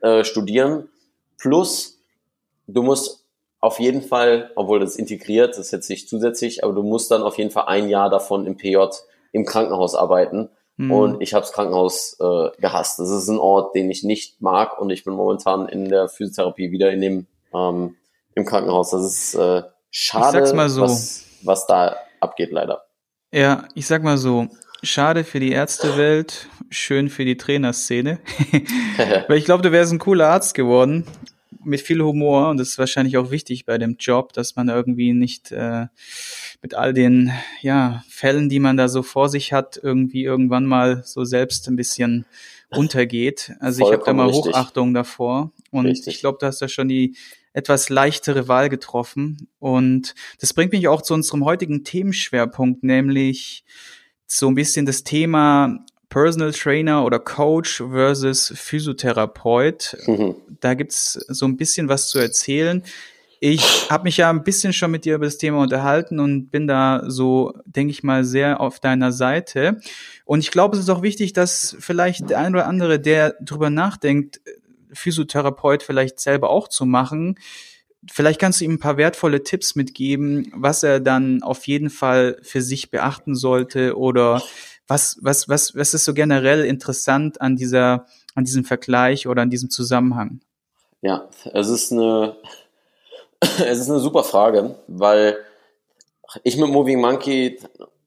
äh, 0.00 0.24
studieren, 0.24 0.88
plus 1.38 1.98
du 2.66 2.82
musst 2.82 3.24
auf 3.60 3.78
jeden 3.78 4.02
Fall, 4.02 4.50
obwohl 4.56 4.80
das 4.80 4.96
integriert, 4.96 5.50
das 5.50 5.66
ist 5.66 5.72
jetzt 5.72 5.90
nicht 5.90 6.08
zusätzlich, 6.08 6.64
aber 6.64 6.72
du 6.72 6.82
musst 6.82 7.10
dann 7.10 7.22
auf 7.22 7.36
jeden 7.36 7.50
Fall 7.50 7.64
ein 7.66 7.88
Jahr 7.88 8.08
davon 8.08 8.46
im 8.46 8.56
PJ 8.56 8.78
im 9.32 9.44
Krankenhaus 9.44 9.94
arbeiten. 9.94 10.48
Mhm. 10.80 10.90
Und 10.90 11.20
ich 11.20 11.34
habe 11.34 11.42
das 11.42 11.52
Krankenhaus 11.52 12.16
äh, 12.20 12.48
gehasst. 12.58 12.98
Das 12.98 13.10
ist 13.10 13.28
ein 13.28 13.38
Ort, 13.38 13.74
den 13.74 13.90
ich 13.90 14.02
nicht 14.02 14.40
mag 14.40 14.80
und 14.80 14.88
ich 14.88 15.04
bin 15.04 15.12
momentan 15.12 15.68
in 15.68 15.90
der 15.90 16.08
Physiotherapie 16.08 16.70
wieder 16.70 16.90
in 16.90 17.02
dem 17.02 17.26
ähm, 17.54 17.96
im 18.34 18.44
Krankenhaus. 18.46 18.90
Das 18.90 19.04
ist 19.04 19.34
äh, 19.34 19.62
schade, 19.90 20.46
so. 20.46 20.80
was, 20.80 21.26
was 21.42 21.66
da 21.66 21.96
abgeht 22.20 22.50
leider. 22.50 22.84
Ja, 23.30 23.68
ich 23.74 23.86
sag 23.86 24.02
mal 24.02 24.16
so, 24.16 24.48
schade 24.82 25.24
für 25.24 25.38
die 25.38 25.52
Ärztewelt, 25.52 26.48
schön 26.70 27.10
für 27.10 27.26
die 27.26 27.36
Trainerszene. 27.36 28.18
Weil 29.28 29.36
ich 29.36 29.44
glaube, 29.44 29.62
du 29.62 29.72
wärst 29.72 29.92
ein 29.92 29.98
cooler 29.98 30.28
Arzt 30.28 30.54
geworden, 30.54 31.06
mit 31.62 31.82
viel 31.82 32.00
Humor 32.00 32.48
und 32.48 32.56
das 32.56 32.68
ist 32.68 32.78
wahrscheinlich 32.78 33.18
auch 33.18 33.30
wichtig 33.30 33.66
bei 33.66 33.76
dem 33.76 33.96
Job, 33.98 34.32
dass 34.32 34.56
man 34.56 34.70
irgendwie 34.70 35.12
nicht 35.12 35.52
äh, 35.52 35.88
mit 36.62 36.74
all 36.74 36.92
den 36.92 37.32
ja, 37.62 38.04
Fällen, 38.08 38.48
die 38.48 38.60
man 38.60 38.76
da 38.76 38.88
so 38.88 39.02
vor 39.02 39.28
sich 39.28 39.52
hat, 39.52 39.80
irgendwie 39.82 40.24
irgendwann 40.24 40.66
mal 40.66 41.02
so 41.04 41.24
selbst 41.24 41.68
ein 41.68 41.76
bisschen 41.76 42.26
untergeht. 42.70 43.52
Also 43.60 43.80
ich 43.80 43.86
habe 43.86 43.98
da 43.98 44.04
Vollkommen 44.04 44.16
mal 44.18 44.26
richtig. 44.28 44.52
Hochachtung 44.52 44.94
davor 44.94 45.52
und 45.70 45.86
Richtig. 45.86 46.14
ich 46.14 46.20
glaube, 46.20 46.38
du 46.40 46.46
hast 46.46 46.62
da 46.62 46.68
schon 46.68 46.88
die 46.88 47.16
etwas 47.52 47.88
leichtere 47.88 48.46
Wahl 48.46 48.68
getroffen 48.68 49.48
und 49.58 50.14
das 50.40 50.54
bringt 50.54 50.72
mich 50.72 50.86
auch 50.86 51.02
zu 51.02 51.14
unserem 51.14 51.44
heutigen 51.44 51.82
Themenschwerpunkt, 51.82 52.84
nämlich 52.84 53.64
so 54.26 54.46
ein 54.46 54.54
bisschen 54.54 54.86
das 54.86 55.02
Thema 55.02 55.84
Personal 56.08 56.52
Trainer 56.52 57.04
oder 57.04 57.18
Coach 57.18 57.78
versus 57.78 58.52
Physiotherapeut. 58.54 59.96
Mhm. 60.06 60.36
Da 60.60 60.74
gibt's 60.74 61.12
so 61.28 61.46
ein 61.46 61.56
bisschen 61.56 61.88
was 61.88 62.08
zu 62.08 62.18
erzählen. 62.18 62.84
Ich 63.42 63.90
habe 63.90 64.04
mich 64.04 64.18
ja 64.18 64.28
ein 64.28 64.44
bisschen 64.44 64.74
schon 64.74 64.90
mit 64.90 65.06
dir 65.06 65.14
über 65.14 65.24
das 65.24 65.38
Thema 65.38 65.62
unterhalten 65.62 66.20
und 66.20 66.50
bin 66.50 66.66
da 66.66 67.04
so, 67.06 67.54
denke 67.64 67.90
ich 67.90 68.02
mal, 68.02 68.22
sehr 68.22 68.60
auf 68.60 68.80
deiner 68.80 69.12
Seite. 69.12 69.80
Und 70.26 70.40
ich 70.40 70.50
glaube, 70.50 70.76
es 70.76 70.82
ist 70.82 70.90
auch 70.90 71.00
wichtig, 71.00 71.32
dass 71.32 71.74
vielleicht 71.80 72.28
der 72.28 72.38
ein 72.38 72.54
oder 72.54 72.66
andere, 72.66 73.00
der 73.00 73.36
drüber 73.40 73.70
nachdenkt, 73.70 74.42
Physiotherapeut 74.92 75.82
vielleicht 75.82 76.20
selber 76.20 76.50
auch 76.50 76.68
zu 76.68 76.84
machen, 76.84 77.36
vielleicht 78.10 78.40
kannst 78.40 78.60
du 78.60 78.64
ihm 78.64 78.72
ein 78.72 78.78
paar 78.78 78.98
wertvolle 78.98 79.42
Tipps 79.42 79.74
mitgeben, 79.74 80.52
was 80.54 80.82
er 80.82 81.00
dann 81.00 81.42
auf 81.42 81.66
jeden 81.66 81.88
Fall 81.88 82.38
für 82.42 82.60
sich 82.60 82.90
beachten 82.90 83.34
sollte 83.34 83.96
oder 83.96 84.42
was, 84.86 85.18
was, 85.22 85.48
was, 85.48 85.74
was 85.74 85.94
ist 85.94 86.04
so 86.04 86.12
generell 86.12 86.64
interessant 86.64 87.40
an 87.40 87.56
dieser, 87.56 88.06
an 88.34 88.44
diesem 88.44 88.64
Vergleich 88.64 89.26
oder 89.26 89.42
an 89.42 89.50
diesem 89.50 89.70
Zusammenhang? 89.70 90.40
Ja, 91.02 91.28
es 91.54 91.68
ist 91.68 91.92
eine, 91.92 92.36
es 93.40 93.78
ist 93.78 93.90
eine 93.90 94.00
super 94.00 94.24
Frage, 94.24 94.76
weil 94.86 95.38
ich 96.44 96.56
mit 96.56 96.70
Moving 96.70 97.00
Monkey 97.00 97.58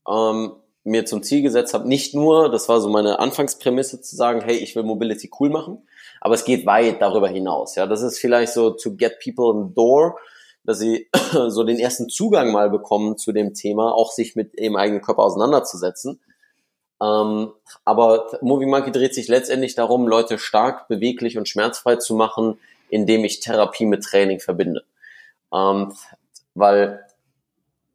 ähm, 0.08 0.54
mir 0.84 1.06
zum 1.06 1.24
Ziel 1.24 1.42
gesetzt 1.42 1.74
habe, 1.74 1.88
nicht 1.88 2.13
nur, 2.13 2.50
das 2.50 2.68
war 2.70 2.82
so 2.82 2.90
meine 2.90 3.20
Anfangsprämisse 3.20 4.02
zu 4.02 4.16
sagen, 4.16 4.42
hey, 4.42 4.56
ich 4.56 4.75
will 4.75 4.84
Mobility 4.84 5.32
cool 5.40 5.50
machen, 5.50 5.88
aber 6.22 6.36
es 6.36 6.46
geht 6.46 6.66
weit 6.66 7.02
darüber 7.02 7.30
hinaus. 7.30 7.75
Ja, 7.75 7.86
das 7.86 8.02
ist 8.02 8.20
vielleicht 8.20 8.54
so 8.54 8.72
to 8.72 8.96
get 8.96 9.20
people 9.24 9.52
in 9.52 9.68
the 9.70 9.74
door, 9.74 10.18
dass 10.63 10.80
sie 10.80 11.10
so 11.48 11.63
den 11.63 11.80
ersten 11.80 12.10
Zugang 12.10 12.52
mal 12.52 12.70
bekommen 12.70 13.18
zu 13.18 13.32
dem 13.32 13.54
Thema, 13.54 13.94
auch 13.94 14.12
sich 14.12 14.36
mit 14.36 14.60
ihrem 14.60 14.75
eigenen 14.75 15.02
Körper 15.02 15.24
auseinanderzusetzen. 15.24 16.20
Ähm, 17.02 17.52
aber 17.86 18.28
Moving 18.42 18.70
Monkey 18.70 18.92
dreht 18.92 19.16
sich 19.16 19.28
letztendlich 19.28 19.75
darum, 19.75 20.08
Leute 20.08 20.38
stark, 20.38 20.88
beweglich 20.88 21.38
und 21.38 21.50
schmerzfrei 21.50 21.96
zu 21.96 22.13
machen, 22.13 22.58
indem 22.90 23.25
ich 23.25 23.40
Therapie 23.40 23.86
mit 23.86 24.04
Training 24.04 24.40
verbinde. 24.40 24.84
Ähm, 25.53 25.93
weil 26.55 27.05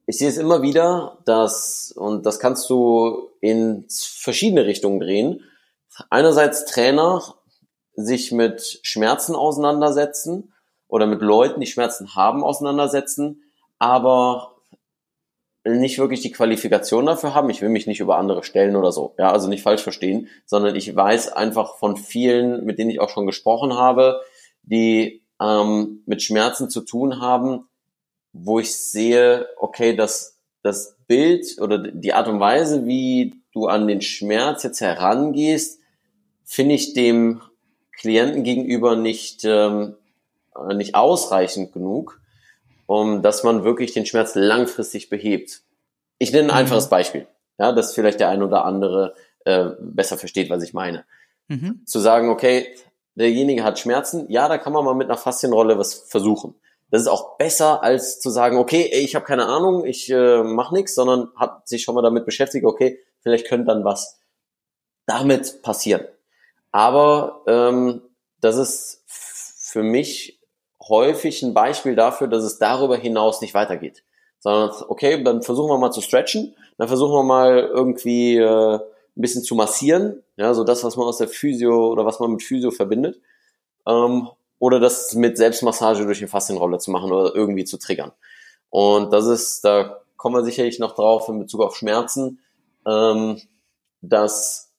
ich 0.07 0.19
sehe 0.19 0.29
es 0.29 0.39
immer 0.39 0.63
wieder, 0.63 1.19
dass, 1.27 1.93
und 1.93 2.25
das 2.25 2.39
kannst 2.39 2.71
du 2.71 3.31
in 3.41 3.85
verschiedene 3.91 4.65
Richtungen 4.65 5.01
drehen, 5.01 5.43
einerseits 6.09 6.65
Trainer 6.65 7.23
sich 7.95 8.33
mit 8.33 8.81
Schmerzen 8.83 9.35
auseinandersetzen 9.35 10.53
oder 10.87 11.07
mit 11.07 11.21
Leuten, 11.21 11.61
die 11.61 11.67
Schmerzen 11.67 12.15
haben, 12.15 12.43
auseinandersetzen, 12.43 13.43
aber 13.79 14.55
nicht 15.65 15.99
wirklich 15.99 16.21
die 16.21 16.33
Qualifikation 16.33 17.05
dafür 17.05 17.35
haben. 17.35 17.51
Ich 17.51 17.61
will 17.61 17.69
mich 17.69 17.87
nicht 17.87 18.01
über 18.01 18.17
andere 18.17 18.43
stellen 18.43 18.77
oder 18.77 18.93
so. 18.93 19.15
Ja, 19.19 19.31
also 19.33 19.49
nicht 19.49 19.63
falsch 19.63 19.83
verstehen, 19.83 20.29
sondern 20.47 20.77
ich 20.77 20.95
weiß 20.95 21.33
einfach 21.33 21.77
von 21.77 21.97
vielen, 21.97 22.65
mit 22.65 22.79
denen 22.79 22.91
ich 22.91 23.01
auch 23.01 23.11
schon 23.11 23.27
gesprochen 23.27 23.75
habe, 23.75 24.23
die 24.63 25.23
ähm, 25.41 26.03
mit 26.07 26.23
Schmerzen 26.23 26.71
zu 26.71 26.81
tun 26.81 27.21
haben, 27.21 27.69
wo 28.33 28.59
ich 28.59 28.75
sehe, 28.77 29.47
okay, 29.59 29.97
das, 29.97 30.37
das 30.63 30.97
Bild 31.07 31.61
oder 31.61 31.79
die 31.79 32.13
Art 32.13 32.29
und 32.29 32.41
Weise, 32.41 32.87
wie 32.87 33.35
du 33.53 33.67
an 33.67 33.89
den 33.89 34.03
Schmerz 34.03 34.63
jetzt 34.63 34.81
herangehst, 34.81 35.81
finde 36.45 36.75
ich 36.75 36.95
dem 36.95 37.41
Klienten 37.93 38.43
gegenüber 38.45 38.97
nicht, 38.97 39.45
ähm, 39.45 39.95
nicht 40.75 40.95
ausreichend 40.95 41.73
genug, 41.73 42.21
um 42.87 43.23
dass 43.23 43.45
man 43.45 43.65
wirklich 43.65 43.93
den 43.93 44.07
Schmerz 44.07 44.35
langfristig 44.35 45.09
behebt. 45.11 45.63
Ich 46.19 46.33
nenne 46.33 46.45
ein 46.45 46.55
Mhm. 46.55 46.61
einfaches 46.61 46.89
Beispiel, 46.89 47.27
ja, 47.59 47.73
dass 47.73 47.95
vielleicht 47.95 48.21
der 48.21 48.29
ein 48.29 48.43
oder 48.43 48.65
andere 48.65 49.15
äh, 49.45 49.71
besser 49.81 50.19
versteht, 50.19 50.51
was 50.51 50.63
ich 50.63 50.75
meine. 50.75 51.05
Mhm. 51.49 51.83
Zu 51.87 51.99
sagen, 52.01 52.29
okay, 52.29 52.67
derjenige 53.19 53.65
hat 53.65 53.79
Schmerzen, 53.79 54.31
ja, 54.31 54.49
da 54.49 54.59
kann 54.59 54.73
man 54.73 54.85
mal 54.85 54.95
mit 54.95 55.09
einer 55.09 55.19
Faszienrolle 55.19 55.79
was 55.79 55.95
versuchen. 55.95 56.55
Das 56.91 57.03
ist 57.03 57.09
auch 57.09 57.37
besser, 57.37 57.83
als 57.83 58.21
zu 58.21 58.31
sagen, 58.31 58.57
okay, 58.57 58.89
ey, 58.93 59.01
ich 59.01 59.15
habe 59.15 59.27
keine 59.27 59.47
Ahnung, 59.47 59.85
ich 59.85 60.11
äh, 60.11 60.43
mache 60.43 60.75
nichts, 60.75 60.95
sondern 60.95 61.31
hat 61.37 61.69
sich 61.69 61.83
schon 61.83 61.95
mal 61.95 62.03
damit 62.03 62.25
beschäftigt, 62.25 62.65
okay, 62.65 62.99
vielleicht 63.21 63.47
könnte 63.47 63.67
dann 63.67 63.85
was 63.85 64.21
damit 65.07 65.63
passieren. 65.63 66.07
Aber 66.73 67.43
ähm, 67.47 68.03
das 68.41 68.57
ist 68.57 69.03
für 69.07 69.83
mich 69.83 70.41
häufig 70.89 71.43
ein 71.43 71.55
Beispiel 71.55 71.95
dafür, 71.95 72.29
dass 72.29 72.45
es 72.45 72.59
darüber 72.59 72.97
hinaus 72.97 73.41
nicht 73.41 73.55
weitergeht. 73.55 74.05
Sondern, 74.39 74.71
okay, 74.89 75.23
dann 75.23 75.43
versuchen 75.43 75.71
wir 75.71 75.79
mal 75.79 75.91
zu 75.91 76.01
stretchen, 76.01 76.55
dann 76.79 76.89
versuchen 76.89 77.13
wir 77.13 77.25
mal 77.25 77.59
irgendwie 77.59 78.37
äh, 78.37 78.79
ein 79.19 79.23
bisschen 79.23 79.43
zu 79.43 79.57
massieren, 79.57 80.23
ja, 80.37 80.55
so 80.55 80.63
das, 80.63 80.85
was 80.85 80.97
man 80.97 81.07
aus 81.07 81.19
der 81.19 81.29
Physio 81.29 81.91
oder 81.91 82.07
was 82.07 82.21
man 82.21 82.31
mit 82.31 82.43
Physio 82.43 82.71
verbindet. 82.71 83.21
Ähm, 83.87 84.29
oder 84.61 84.81
das 84.81 85.15
mit 85.15 85.37
Selbstmassage 85.37 86.05
durch 86.05 86.19
eine 86.19 86.29
Faszienrolle 86.29 86.79
zu 86.79 86.91
machen 86.91 87.13
oder 87.13 87.35
irgendwie 87.35 87.65
zu 87.65 87.79
triggern. 87.79 88.13
Und 88.71 89.13
das 89.13 89.27
ist, 89.27 89.65
da 89.65 90.03
kommen 90.17 90.37
wir 90.37 90.45
sicherlich 90.45 90.79
noch 90.79 90.95
drauf 90.95 91.29
in 91.29 91.39
Bezug 91.39 91.63
auf 91.63 91.77
Schmerzen, 91.77 92.41
ähm, 92.87 93.41
dass 94.03 94.73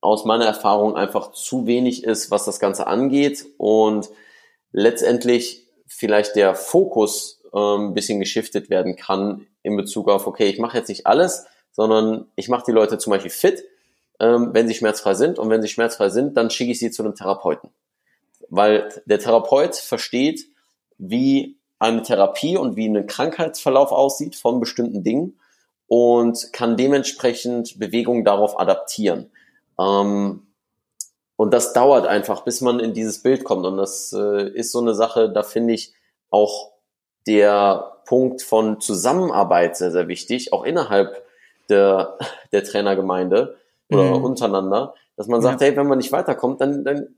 aus 0.00 0.24
meiner 0.24 0.46
Erfahrung 0.46 0.96
einfach 0.96 1.32
zu 1.32 1.66
wenig 1.66 2.04
ist, 2.04 2.30
was 2.30 2.44
das 2.44 2.58
Ganze 2.58 2.86
angeht 2.86 3.46
und 3.56 4.10
letztendlich 4.72 5.68
vielleicht 5.86 6.34
der 6.34 6.54
Fokus 6.54 7.40
ähm, 7.54 7.88
ein 7.88 7.94
bisschen 7.94 8.18
geschiftet 8.18 8.68
werden 8.68 8.96
kann 8.96 9.46
in 9.62 9.76
Bezug 9.76 10.10
auf, 10.10 10.26
okay, 10.26 10.48
ich 10.48 10.58
mache 10.58 10.76
jetzt 10.76 10.88
nicht 10.88 11.06
alles, 11.06 11.46
sondern 11.72 12.26
ich 12.36 12.48
mache 12.48 12.64
die 12.66 12.72
Leute 12.72 12.98
zum 12.98 13.10
Beispiel 13.10 13.30
fit, 13.30 13.64
ähm, 14.20 14.50
wenn 14.52 14.68
sie 14.68 14.74
schmerzfrei 14.74 15.14
sind 15.14 15.38
und 15.38 15.50
wenn 15.50 15.62
sie 15.62 15.68
schmerzfrei 15.68 16.08
sind, 16.08 16.36
dann 16.36 16.50
schicke 16.50 16.72
ich 16.72 16.78
sie 16.78 16.90
zu 16.90 17.02
einem 17.02 17.14
Therapeuten. 17.14 17.70
weil 18.48 18.88
der 19.06 19.18
Therapeut 19.18 19.76
versteht, 19.76 20.46
wie 20.98 21.56
eine 21.78 22.02
Therapie 22.02 22.56
und 22.56 22.76
wie 22.76 22.86
ein 22.86 23.06
Krankheitsverlauf 23.06 23.92
aussieht 23.92 24.36
von 24.36 24.60
bestimmten 24.60 25.02
Dingen 25.02 25.40
und 25.88 26.52
kann 26.52 26.76
dementsprechend 26.76 27.78
Bewegungen 27.78 28.24
darauf 28.24 28.58
adaptieren. 28.60 29.30
Ähm, 29.78 30.46
und 31.36 31.52
das 31.52 31.72
dauert 31.72 32.06
einfach, 32.06 32.44
bis 32.44 32.60
man 32.60 32.78
in 32.78 32.94
dieses 32.94 33.22
Bild 33.22 33.42
kommt. 33.42 33.66
Und 33.66 33.78
das 33.78 34.12
äh, 34.12 34.48
ist 34.50 34.70
so 34.70 34.80
eine 34.80 34.94
Sache, 34.94 35.30
da 35.30 35.42
finde 35.42 35.74
ich 35.74 35.92
auch 36.30 36.72
der 37.26 37.96
Punkt 38.06 38.42
von 38.42 38.80
Zusammenarbeit 38.80 39.76
sehr, 39.76 39.90
sehr 39.90 40.08
wichtig, 40.08 40.52
auch 40.52 40.64
innerhalb 40.64 41.24
der, 41.72 42.18
der 42.52 42.62
Trainergemeinde 42.62 43.56
oder 43.90 44.04
mhm. 44.04 44.24
untereinander, 44.24 44.94
dass 45.16 45.26
man 45.26 45.42
sagt, 45.42 45.60
ja. 45.60 45.68
hey, 45.68 45.76
wenn 45.76 45.88
man 45.88 45.98
nicht 45.98 46.12
weiterkommt, 46.12 46.60
dann, 46.60 46.84
dann 46.84 47.08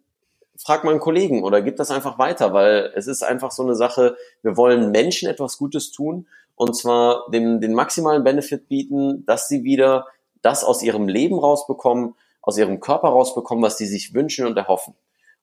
frag 0.57 0.85
mal 0.85 0.91
einen 0.91 1.01
Kollegen 1.01 1.43
oder 1.43 1.63
gib 1.63 1.77
das 1.77 1.91
einfach 1.91 2.19
weiter, 2.19 2.53
weil 2.53 2.93
es 2.95 3.07
ist 3.07 3.23
einfach 3.23 3.51
so 3.51 3.63
eine 3.63 3.75
Sache, 3.75 4.17
wir 4.43 4.57
wollen 4.57 4.91
Menschen 4.91 5.29
etwas 5.29 5.59
Gutes 5.59 5.93
tun 5.93 6.27
und 6.55 6.77
zwar 6.77 7.31
den, 7.31 7.61
den 7.61 7.75
maximalen 7.75 8.25
Benefit 8.25 8.69
bieten, 8.69 9.25
dass 9.27 9.49
sie 9.49 9.65
wieder 9.65 10.07
das 10.43 10.63
aus 10.63 10.83
ihrem 10.83 11.09
Leben 11.09 11.39
rausbekommen, 11.39 12.15
aus 12.43 12.59
ihrem 12.59 12.81
Körper 12.81 13.09
rausbekommen, 13.09 13.65
was 13.65 13.79
sie 13.79 13.87
sich 13.87 14.15
wünschen 14.15 14.47
und 14.47 14.57
erhoffen. 14.57 14.95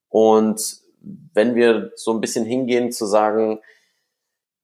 Und 0.10 0.78
wenn 1.34 1.56
wir 1.56 1.92
so 1.96 2.12
ein 2.14 2.22
bisschen 2.22 2.46
hingehen 2.46 2.92
zu 2.92 3.06
sagen, 3.06 3.60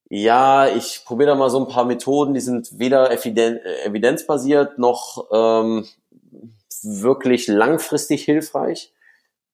ja, 0.10 0.68
ich 0.68 1.04
probiere 1.06 1.32
da 1.32 1.36
mal 1.36 1.50
so 1.50 1.60
ein 1.60 1.68
paar 1.68 1.86
Methoden, 1.86 2.34
die 2.34 2.40
sind 2.40 2.80
weder 2.80 3.12
evidenzbasiert 3.12 4.78
noch 4.78 5.28
ähm, 5.32 5.86
wirklich 6.84 7.48
langfristig 7.48 8.24
hilfreich, 8.24 8.94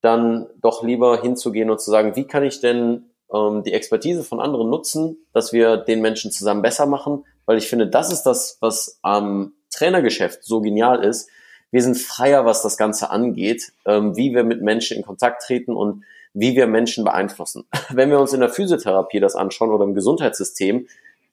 dann 0.02 0.48
doch 0.62 0.84
lieber 0.84 1.22
hinzugehen 1.22 1.72
und 1.72 1.82
zu 1.82 1.90
sagen, 1.90 2.16
wie 2.16 2.28
kann 2.28 2.44
ich 2.44 2.60
denn 2.60 3.06
ähm, 3.34 3.64
die 3.64 3.74
Expertise 3.74 4.24
von 4.24 4.40
anderen 4.40 4.70
nutzen, 4.70 5.18
dass 5.34 5.54
wir 5.54 5.78
den 5.78 6.02
Menschen 6.02 6.32
zusammen 6.32 6.62
besser 6.62 6.86
machen, 6.86 7.26
weil 7.46 7.58
ich 7.58 7.68
finde, 7.68 7.88
das 7.88 8.12
ist 8.12 8.24
das, 8.24 8.58
was 8.60 9.00
am 9.02 9.54
Trainergeschäft 9.72 10.44
so 10.44 10.62
genial 10.62 11.04
ist. 11.04 11.30
Wir 11.72 11.82
sind 11.82 11.98
freier, 11.98 12.46
was 12.46 12.62
das 12.62 12.78
Ganze 12.78 13.10
angeht, 13.10 13.74
ähm, 13.86 14.16
wie 14.16 14.36
wir 14.36 14.44
mit 14.44 14.62
Menschen 14.62 14.98
in 14.98 15.04
Kontakt 15.04 15.42
treten 15.44 15.74
und 15.74 16.04
wie 16.34 16.56
wir 16.56 16.68
Menschen 16.68 17.04
beeinflussen. 17.04 17.66
Wenn 17.90 18.10
wir 18.10 18.20
uns 18.20 18.34
in 18.34 18.40
der 18.40 18.50
Physiotherapie 18.50 19.20
das 19.20 19.36
anschauen 19.36 19.72
oder 19.72 19.84
im 19.84 19.94
Gesundheitssystem, 19.94 20.88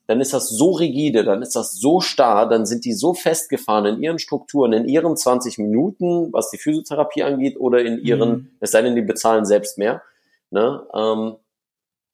dann 0.07 0.21
ist 0.21 0.33
das 0.33 0.49
so 0.49 0.73
rigide, 0.73 1.23
dann 1.23 1.40
ist 1.40 1.54
das 1.54 1.75
so 1.75 2.00
starr, 2.00 2.49
dann 2.49 2.66
sind 2.66 2.85
die 2.85 2.95
so 2.95 3.14
festgefahren 3.14 3.87
in 3.87 4.02
ihren 4.02 4.19
Strukturen, 4.19 4.73
in 4.73 4.88
ihren 4.88 5.16
20 5.16 5.59
Minuten, 5.59 6.33
was 6.33 6.50
die 6.50 6.59
Physiotherapie 6.59 7.23
angeht, 7.23 7.61
oder 7.61 7.80
in 7.80 7.99
ihren, 7.99 8.30
mhm. 8.30 8.50
es 8.59 8.73
sei 8.73 8.83
denn, 8.83 8.97
die 8.97 9.02
bezahlen 9.02 9.45
selbst 9.45 9.78
mehr, 9.78 10.02
ne? 10.50 10.85
Ähm, 10.92 11.37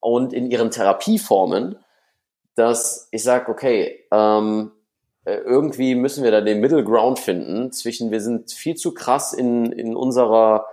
und 0.00 0.34
in 0.34 0.50
ihren 0.50 0.70
Therapieformen, 0.70 1.76
dass 2.54 3.08
ich 3.12 3.22
sage, 3.22 3.50
okay, 3.50 4.04
ähm, 4.12 4.72
äh, 5.24 5.38
irgendwie 5.38 5.94
müssen 5.94 6.22
wir 6.22 6.30
da 6.30 6.42
den 6.42 6.60
Middle 6.60 6.84
Ground 6.84 7.18
finden 7.18 7.72
zwischen, 7.72 8.10
wir 8.10 8.20
sind 8.20 8.52
viel 8.52 8.76
zu 8.76 8.94
krass 8.94 9.32
in, 9.32 9.72
in 9.72 9.96
unserer 9.96 10.66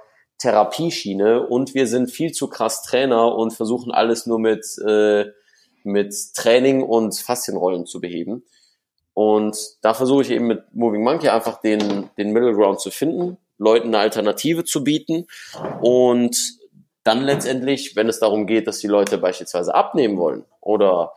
Therapieschiene 0.43 1.47
und 1.47 1.73
wir 1.73 1.88
sind 1.88 2.12
viel 2.12 2.33
zu 2.33 2.50
krass 2.50 2.83
Trainer 2.83 3.33
und 3.33 3.53
versuchen 3.53 3.93
alles 3.93 4.25
nur 4.25 4.39
mit, 4.39 4.65
äh, 4.85 5.27
mit 5.83 6.13
Training 6.35 6.83
und 6.83 7.17
Faszienrollen 7.17 7.85
zu 7.85 8.01
beheben. 8.01 8.43
Und 9.13 9.57
da 9.81 9.93
versuche 9.93 10.23
ich 10.23 10.31
eben 10.31 10.47
mit 10.47 10.63
Moving 10.73 11.01
Monkey 11.01 11.29
einfach 11.29 11.62
den, 11.62 12.09
den 12.17 12.33
Middle 12.33 12.53
Ground 12.53 12.81
zu 12.81 12.91
finden, 12.91 13.38
Leuten 13.57 13.88
eine 13.88 14.00
Alternative 14.00 14.65
zu 14.65 14.83
bieten 14.83 15.27
und 15.81 16.35
dann 17.05 17.21
letztendlich, 17.21 17.95
wenn 17.95 18.09
es 18.09 18.19
darum 18.19 18.45
geht, 18.45 18.67
dass 18.67 18.79
die 18.79 18.88
Leute 18.88 19.17
beispielsweise 19.17 19.73
abnehmen 19.73 20.17
wollen 20.17 20.43
oder 20.59 21.13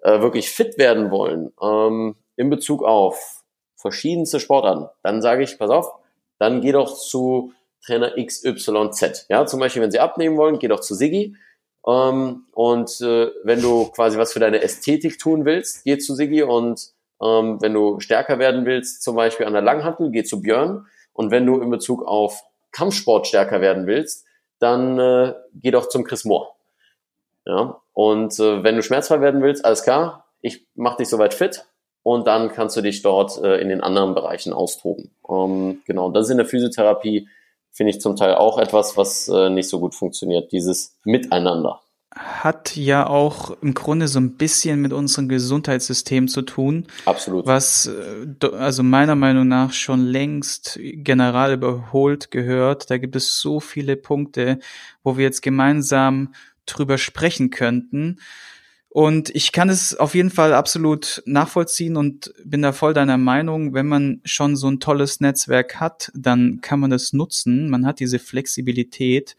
äh, 0.00 0.20
wirklich 0.20 0.48
fit 0.50 0.78
werden 0.78 1.10
wollen, 1.10 1.52
ähm, 1.60 2.14
in 2.36 2.50
Bezug 2.50 2.84
auf 2.84 3.42
verschiedenste 3.74 4.38
Sportarten, 4.38 4.88
dann 5.02 5.22
sage 5.22 5.42
ich, 5.42 5.58
pass 5.58 5.70
auf, 5.70 5.92
dann 6.38 6.60
geh 6.60 6.70
doch 6.70 6.96
zu 6.96 7.52
Trainer 7.84 8.12
XYZ. 8.16 9.26
Ja, 9.28 9.46
zum 9.46 9.60
Beispiel, 9.60 9.82
wenn 9.82 9.90
sie 9.90 10.00
abnehmen 10.00 10.36
wollen, 10.36 10.58
geh 10.58 10.68
doch 10.68 10.80
zu 10.80 10.94
Siggi. 10.94 11.36
Ähm, 11.86 12.46
und 12.52 13.00
äh, 13.00 13.30
wenn 13.44 13.62
du 13.62 13.86
quasi 13.90 14.18
was 14.18 14.32
für 14.32 14.40
deine 14.40 14.62
Ästhetik 14.62 15.18
tun 15.18 15.44
willst, 15.44 15.84
geh 15.84 15.98
zu 15.98 16.14
Siggi. 16.14 16.42
Und 16.42 16.92
ähm, 17.22 17.60
wenn 17.60 17.74
du 17.74 18.00
stärker 18.00 18.38
werden 18.38 18.66
willst, 18.66 19.02
zum 19.02 19.16
Beispiel 19.16 19.46
an 19.46 19.52
der 19.52 19.62
Langhantel, 19.62 20.10
geh 20.10 20.24
zu 20.24 20.42
Björn. 20.42 20.86
Und 21.12 21.30
wenn 21.30 21.46
du 21.46 21.60
in 21.60 21.70
Bezug 21.70 22.06
auf 22.06 22.42
Kampfsport 22.72 23.26
stärker 23.26 23.60
werden 23.60 23.86
willst, 23.86 24.26
dann 24.58 24.98
äh, 24.98 25.34
geh 25.54 25.70
doch 25.70 25.88
zum 25.88 26.04
Chris 26.04 26.24
Moore. 26.24 26.50
Ja, 27.46 27.80
und 27.94 28.38
äh, 28.38 28.62
wenn 28.62 28.76
du 28.76 28.82
schmerzfrei 28.82 29.20
werden 29.20 29.42
willst, 29.42 29.64
alles 29.64 29.82
klar, 29.82 30.26
ich 30.40 30.66
mach 30.74 30.96
dich 30.96 31.08
soweit 31.08 31.34
fit 31.34 31.64
und 32.02 32.26
dann 32.26 32.52
kannst 32.52 32.76
du 32.76 32.80
dich 32.80 33.02
dort 33.02 33.42
äh, 33.42 33.56
in 33.56 33.68
den 33.68 33.80
anderen 33.80 34.14
Bereichen 34.14 34.52
austoben. 34.52 35.10
Ähm, 35.28 35.82
genau, 35.86 36.10
das 36.10 36.26
ist 36.26 36.30
in 36.30 36.36
der 36.36 36.46
Physiotherapie 36.46 37.28
finde 37.70 37.90
ich 37.90 38.00
zum 38.00 38.16
Teil 38.16 38.34
auch 38.34 38.58
etwas, 38.58 38.96
was 38.96 39.28
äh, 39.28 39.50
nicht 39.50 39.68
so 39.68 39.80
gut 39.80 39.94
funktioniert, 39.94 40.52
dieses 40.52 40.96
Miteinander. 41.04 41.80
Hat 42.12 42.74
ja 42.74 43.06
auch 43.06 43.56
im 43.62 43.72
Grunde 43.72 44.08
so 44.08 44.18
ein 44.18 44.36
bisschen 44.36 44.82
mit 44.82 44.92
unserem 44.92 45.28
Gesundheitssystem 45.28 46.26
zu 46.26 46.42
tun. 46.42 46.88
Absolut. 47.04 47.46
Was 47.46 47.86
äh, 47.86 48.46
also 48.52 48.82
meiner 48.82 49.14
Meinung 49.14 49.46
nach 49.46 49.72
schon 49.72 50.06
längst 50.06 50.78
general 50.82 51.52
überholt 51.52 52.32
gehört. 52.32 52.90
Da 52.90 52.98
gibt 52.98 53.14
es 53.14 53.40
so 53.40 53.60
viele 53.60 53.96
Punkte, 53.96 54.58
wo 55.04 55.16
wir 55.16 55.24
jetzt 55.24 55.42
gemeinsam 55.42 56.34
drüber 56.66 56.98
sprechen 56.98 57.50
könnten. 57.50 58.18
Und 58.92 59.30
ich 59.30 59.52
kann 59.52 59.68
es 59.68 59.94
auf 59.94 60.16
jeden 60.16 60.30
Fall 60.30 60.52
absolut 60.52 61.22
nachvollziehen 61.24 61.96
und 61.96 62.34
bin 62.44 62.60
da 62.60 62.72
voll 62.72 62.92
deiner 62.92 63.18
Meinung, 63.18 63.72
wenn 63.72 63.86
man 63.86 64.20
schon 64.24 64.56
so 64.56 64.68
ein 64.68 64.80
tolles 64.80 65.20
Netzwerk 65.20 65.76
hat, 65.76 66.10
dann 66.12 66.60
kann 66.60 66.80
man 66.80 66.90
das 66.90 67.12
nutzen. 67.12 67.70
Man 67.70 67.86
hat 67.86 68.00
diese 68.00 68.18
Flexibilität. 68.18 69.36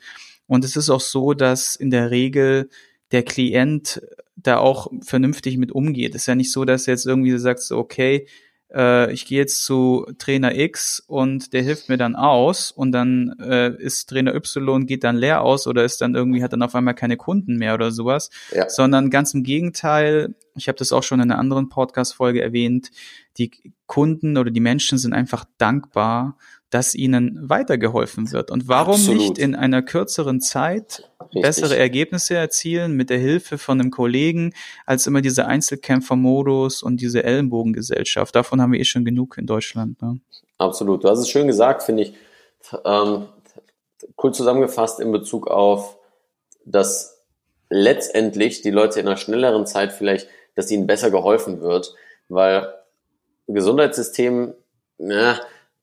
Und 0.47 0.63
es 0.63 0.77
ist 0.77 0.89
auch 0.89 1.01
so, 1.01 1.33
dass 1.33 1.75
in 1.75 1.91
der 1.91 2.11
Regel 2.11 2.69
der 3.11 3.23
Klient 3.23 4.01
da 4.37 4.57
auch 4.57 4.87
vernünftig 5.03 5.57
mit 5.57 5.73
umgeht. 5.73 6.15
Es 6.15 6.23
ist 6.23 6.27
ja 6.27 6.35
nicht 6.35 6.53
so, 6.53 6.63
dass 6.63 6.87
er 6.87 6.93
jetzt 6.93 7.05
irgendwie 7.05 7.37
sagt, 7.37 7.61
so, 7.61 7.77
okay, 7.77 8.27
äh, 8.73 9.11
ich 9.11 9.25
gehe 9.25 9.39
jetzt 9.39 9.63
zu 9.63 10.05
Trainer 10.17 10.55
X 10.55 11.03
und 11.05 11.53
der 11.53 11.61
hilft 11.61 11.89
mir 11.89 11.97
dann 11.97 12.15
aus 12.15 12.71
und 12.71 12.91
dann 12.91 13.35
äh, 13.39 13.75
ist 13.77 14.09
Trainer 14.09 14.33
Y 14.35 14.85
geht 14.85 15.03
dann 15.03 15.17
leer 15.17 15.41
aus 15.41 15.67
oder 15.67 15.83
ist 15.83 16.01
dann 16.01 16.15
irgendwie 16.15 16.43
hat 16.43 16.53
dann 16.53 16.63
auf 16.63 16.75
einmal 16.75 16.95
keine 16.95 17.17
Kunden 17.17 17.57
mehr 17.57 17.73
oder 17.73 17.91
sowas, 17.91 18.29
ja. 18.51 18.69
sondern 18.69 19.09
ganz 19.09 19.33
im 19.33 19.43
Gegenteil. 19.43 20.35
Ich 20.55 20.67
habe 20.67 20.77
das 20.77 20.91
auch 20.91 21.03
schon 21.03 21.19
in 21.19 21.31
einer 21.31 21.39
anderen 21.39 21.69
Podcast-Folge 21.69 22.41
erwähnt. 22.41 22.91
Die 23.37 23.51
Kunden 23.87 24.37
oder 24.37 24.51
die 24.51 24.59
Menschen 24.59 24.97
sind 24.97 25.13
einfach 25.13 25.45
dankbar 25.57 26.37
dass 26.71 26.95
ihnen 26.95 27.37
weitergeholfen 27.49 28.31
wird. 28.31 28.49
Und 28.49 28.67
warum 28.67 28.95
Absolut. 28.95 29.21
nicht 29.21 29.37
in 29.37 29.55
einer 29.55 29.81
kürzeren 29.81 30.39
Zeit 30.39 31.09
Richtig. 31.19 31.41
bessere 31.41 31.77
Ergebnisse 31.77 32.35
erzielen 32.35 32.93
mit 32.93 33.09
der 33.09 33.19
Hilfe 33.19 33.57
von 33.57 33.79
einem 33.79 33.91
Kollegen, 33.91 34.53
als 34.85 35.05
immer 35.05 35.21
dieser 35.21 35.47
Einzelkämpfermodus 35.47 36.81
und 36.81 37.01
diese 37.01 37.23
Ellenbogengesellschaft. 37.23 38.33
Davon 38.35 38.61
haben 38.61 38.71
wir 38.71 38.79
eh 38.79 38.85
schon 38.85 39.03
genug 39.03 39.37
in 39.37 39.45
Deutschland. 39.45 40.01
Ne? 40.01 40.21
Absolut. 40.57 41.03
Du 41.03 41.09
hast 41.09 41.19
es 41.19 41.29
schön 41.29 41.47
gesagt, 41.47 41.83
finde 41.83 42.03
ich. 42.03 42.13
Ähm, 42.85 43.27
cool 44.23 44.33
zusammengefasst 44.33 45.01
in 45.01 45.11
Bezug 45.11 45.47
auf, 45.47 45.97
dass 46.65 47.21
letztendlich 47.69 48.61
die 48.61 48.71
Leute 48.71 49.01
in 49.01 49.07
einer 49.07 49.17
schnelleren 49.17 49.65
Zeit 49.65 49.91
vielleicht, 49.91 50.29
dass 50.55 50.71
ihnen 50.71 50.87
besser 50.87 51.11
geholfen 51.11 51.59
wird, 51.59 51.95
weil 52.29 52.73
Gesundheitssystem, 53.47 54.53
na, 54.97 55.39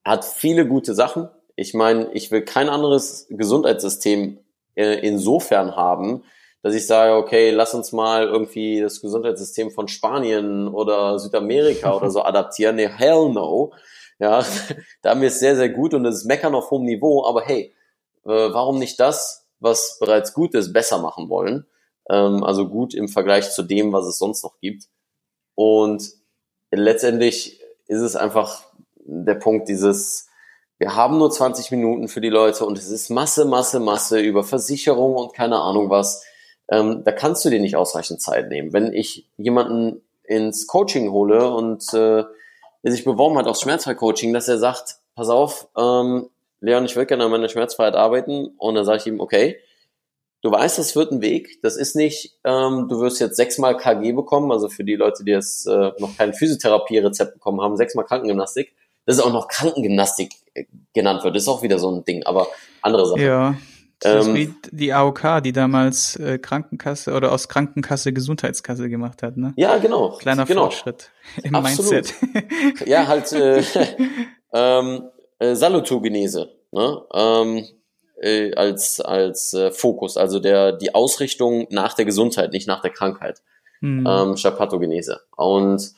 hat 0.08 0.24
viele 0.24 0.66
gute 0.66 0.94
Sachen. 0.94 1.28
Ich 1.54 1.74
meine, 1.74 2.10
ich 2.12 2.30
will 2.30 2.42
kein 2.42 2.68
anderes 2.68 3.26
Gesundheitssystem 3.30 4.38
äh, 4.74 5.06
insofern 5.06 5.76
haben, 5.76 6.24
dass 6.62 6.74
ich 6.74 6.86
sage, 6.86 7.14
okay, 7.14 7.50
lass 7.50 7.74
uns 7.74 7.92
mal 7.92 8.24
irgendwie 8.24 8.80
das 8.80 9.00
Gesundheitssystem 9.00 9.70
von 9.70 9.88
Spanien 9.88 10.68
oder 10.68 11.18
Südamerika 11.18 11.94
oder 11.94 12.10
so 12.10 12.22
adaptieren. 12.24 12.76
Nee, 12.76 12.88
hell 12.88 13.28
no. 13.30 13.72
Ja, 14.18 14.44
da 15.02 15.10
haben 15.10 15.20
wir 15.20 15.28
es 15.28 15.40
sehr, 15.40 15.56
sehr 15.56 15.68
gut 15.68 15.94
und 15.94 16.04
es 16.06 16.18
ist 16.18 16.24
Meckern 16.26 16.54
auf 16.54 16.70
hohem 16.70 16.84
Niveau, 16.84 17.24
aber 17.26 17.42
hey, 17.42 17.74
äh, 18.24 18.30
warum 18.52 18.78
nicht 18.78 18.98
das, 18.98 19.46
was 19.60 19.98
bereits 20.00 20.34
gut 20.34 20.54
ist, 20.54 20.72
besser 20.72 20.98
machen 20.98 21.28
wollen? 21.28 21.66
Ähm, 22.08 22.42
also 22.42 22.68
gut 22.68 22.94
im 22.94 23.08
Vergleich 23.08 23.50
zu 23.50 23.62
dem, 23.62 23.92
was 23.92 24.06
es 24.06 24.18
sonst 24.18 24.42
noch 24.42 24.58
gibt. 24.60 24.84
Und 25.54 26.08
letztendlich 26.70 27.60
ist 27.86 28.00
es 28.00 28.16
einfach 28.16 28.67
der 29.08 29.34
Punkt 29.34 29.68
dieses, 29.68 30.28
wir 30.78 30.94
haben 30.94 31.18
nur 31.18 31.30
20 31.30 31.70
Minuten 31.70 32.08
für 32.08 32.20
die 32.20 32.28
Leute 32.28 32.64
und 32.64 32.78
es 32.78 32.90
ist 32.90 33.10
Masse, 33.10 33.44
Masse, 33.44 33.80
Masse 33.80 34.20
über 34.20 34.44
Versicherung 34.44 35.14
und 35.16 35.34
keine 35.34 35.60
Ahnung 35.60 35.90
was. 35.90 36.24
Ähm, 36.70 37.02
da 37.04 37.12
kannst 37.12 37.44
du 37.44 37.50
dir 37.50 37.60
nicht 37.60 37.76
ausreichend 37.76 38.20
Zeit 38.20 38.48
nehmen. 38.48 38.72
Wenn 38.72 38.92
ich 38.92 39.26
jemanden 39.38 40.02
ins 40.24 40.66
Coaching 40.66 41.10
hole 41.10 41.50
und 41.50 41.82
äh, 41.94 42.24
der 42.84 42.92
sich 42.92 43.04
beworben 43.04 43.38
hat 43.38 43.46
aufs 43.46 43.62
Schmerzfrei-Coaching, 43.62 44.32
dass 44.32 44.46
er 44.46 44.58
sagt, 44.58 44.98
pass 45.14 45.30
auf, 45.30 45.68
ähm, 45.76 46.28
Leon, 46.60 46.84
ich 46.84 46.94
will 46.96 47.06
gerne 47.06 47.24
an 47.24 47.30
meiner 47.30 47.48
Schmerzfreiheit 47.48 47.94
arbeiten 47.94 48.48
und 48.58 48.74
dann 48.74 48.84
sage 48.84 48.98
ich 48.98 49.06
ihm, 49.06 49.20
okay, 49.20 49.58
du 50.42 50.50
weißt, 50.50 50.78
es 50.78 50.94
wird 50.94 51.12
ein 51.12 51.20
Weg. 51.22 51.60
Das 51.62 51.76
ist 51.76 51.96
nicht, 51.96 52.38
ähm, 52.44 52.88
du 52.88 53.00
wirst 53.00 53.20
jetzt 53.20 53.36
sechsmal 53.36 53.76
KG 53.76 54.12
bekommen, 54.12 54.52
also 54.52 54.68
für 54.68 54.84
die 54.84 54.96
Leute, 54.96 55.24
die 55.24 55.32
jetzt 55.32 55.66
äh, 55.66 55.92
noch 55.98 56.16
kein 56.16 56.34
Physiotherapie-Rezept 56.34 57.34
bekommen 57.34 57.60
haben, 57.60 57.76
sechsmal 57.76 58.04
Krankengymnastik. 58.04 58.74
Das 59.08 59.16
ist 59.16 59.22
auch 59.22 59.32
noch 59.32 59.48
Krankengymnastik 59.48 60.34
äh, 60.52 60.66
genannt 60.92 61.24
wird. 61.24 61.34
Das 61.34 61.44
ist 61.44 61.48
auch 61.48 61.62
wieder 61.62 61.78
so 61.78 61.90
ein 61.90 62.04
Ding, 62.04 62.24
aber 62.24 62.46
andere 62.82 63.06
Sachen. 63.06 63.22
Ja. 63.22 63.56
Das 64.00 64.26
ähm, 64.26 64.36
ist 64.36 64.48
wie 64.48 64.54
die 64.70 64.92
AOK, 64.92 65.42
die 65.42 65.52
damals 65.52 66.16
äh, 66.16 66.38
Krankenkasse 66.38 67.14
oder 67.14 67.32
aus 67.32 67.48
Krankenkasse 67.48 68.12
Gesundheitskasse 68.12 68.90
gemacht 68.90 69.22
hat, 69.22 69.38
ne? 69.38 69.54
Ja, 69.56 69.78
genau. 69.78 70.10
Kleiner 70.10 70.44
genau. 70.44 70.64
Fortschritt 70.64 71.10
im 71.42 71.54
Absolut. 71.54 71.90
Mindset. 71.92 72.86
ja, 72.86 73.06
halt 73.06 73.32
äh, 73.32 73.62
ähm, 74.52 75.08
äh, 75.38 75.54
Salutogenese, 75.54 76.50
ne? 76.70 77.02
Ähm, 77.14 77.64
äh, 78.20 78.54
als 78.56 79.00
als 79.00 79.54
äh, 79.54 79.70
Fokus, 79.70 80.18
also 80.18 80.38
der 80.38 80.72
die 80.72 80.94
Ausrichtung 80.94 81.66
nach 81.70 81.94
der 81.94 82.04
Gesundheit, 82.04 82.52
nicht 82.52 82.68
nach 82.68 82.82
der 82.82 82.90
Krankheit, 82.90 83.40
mhm. 83.80 84.06
ähm, 84.06 84.36
statt 84.36 84.58
Pathogenese. 84.58 85.22
Und 85.34 85.94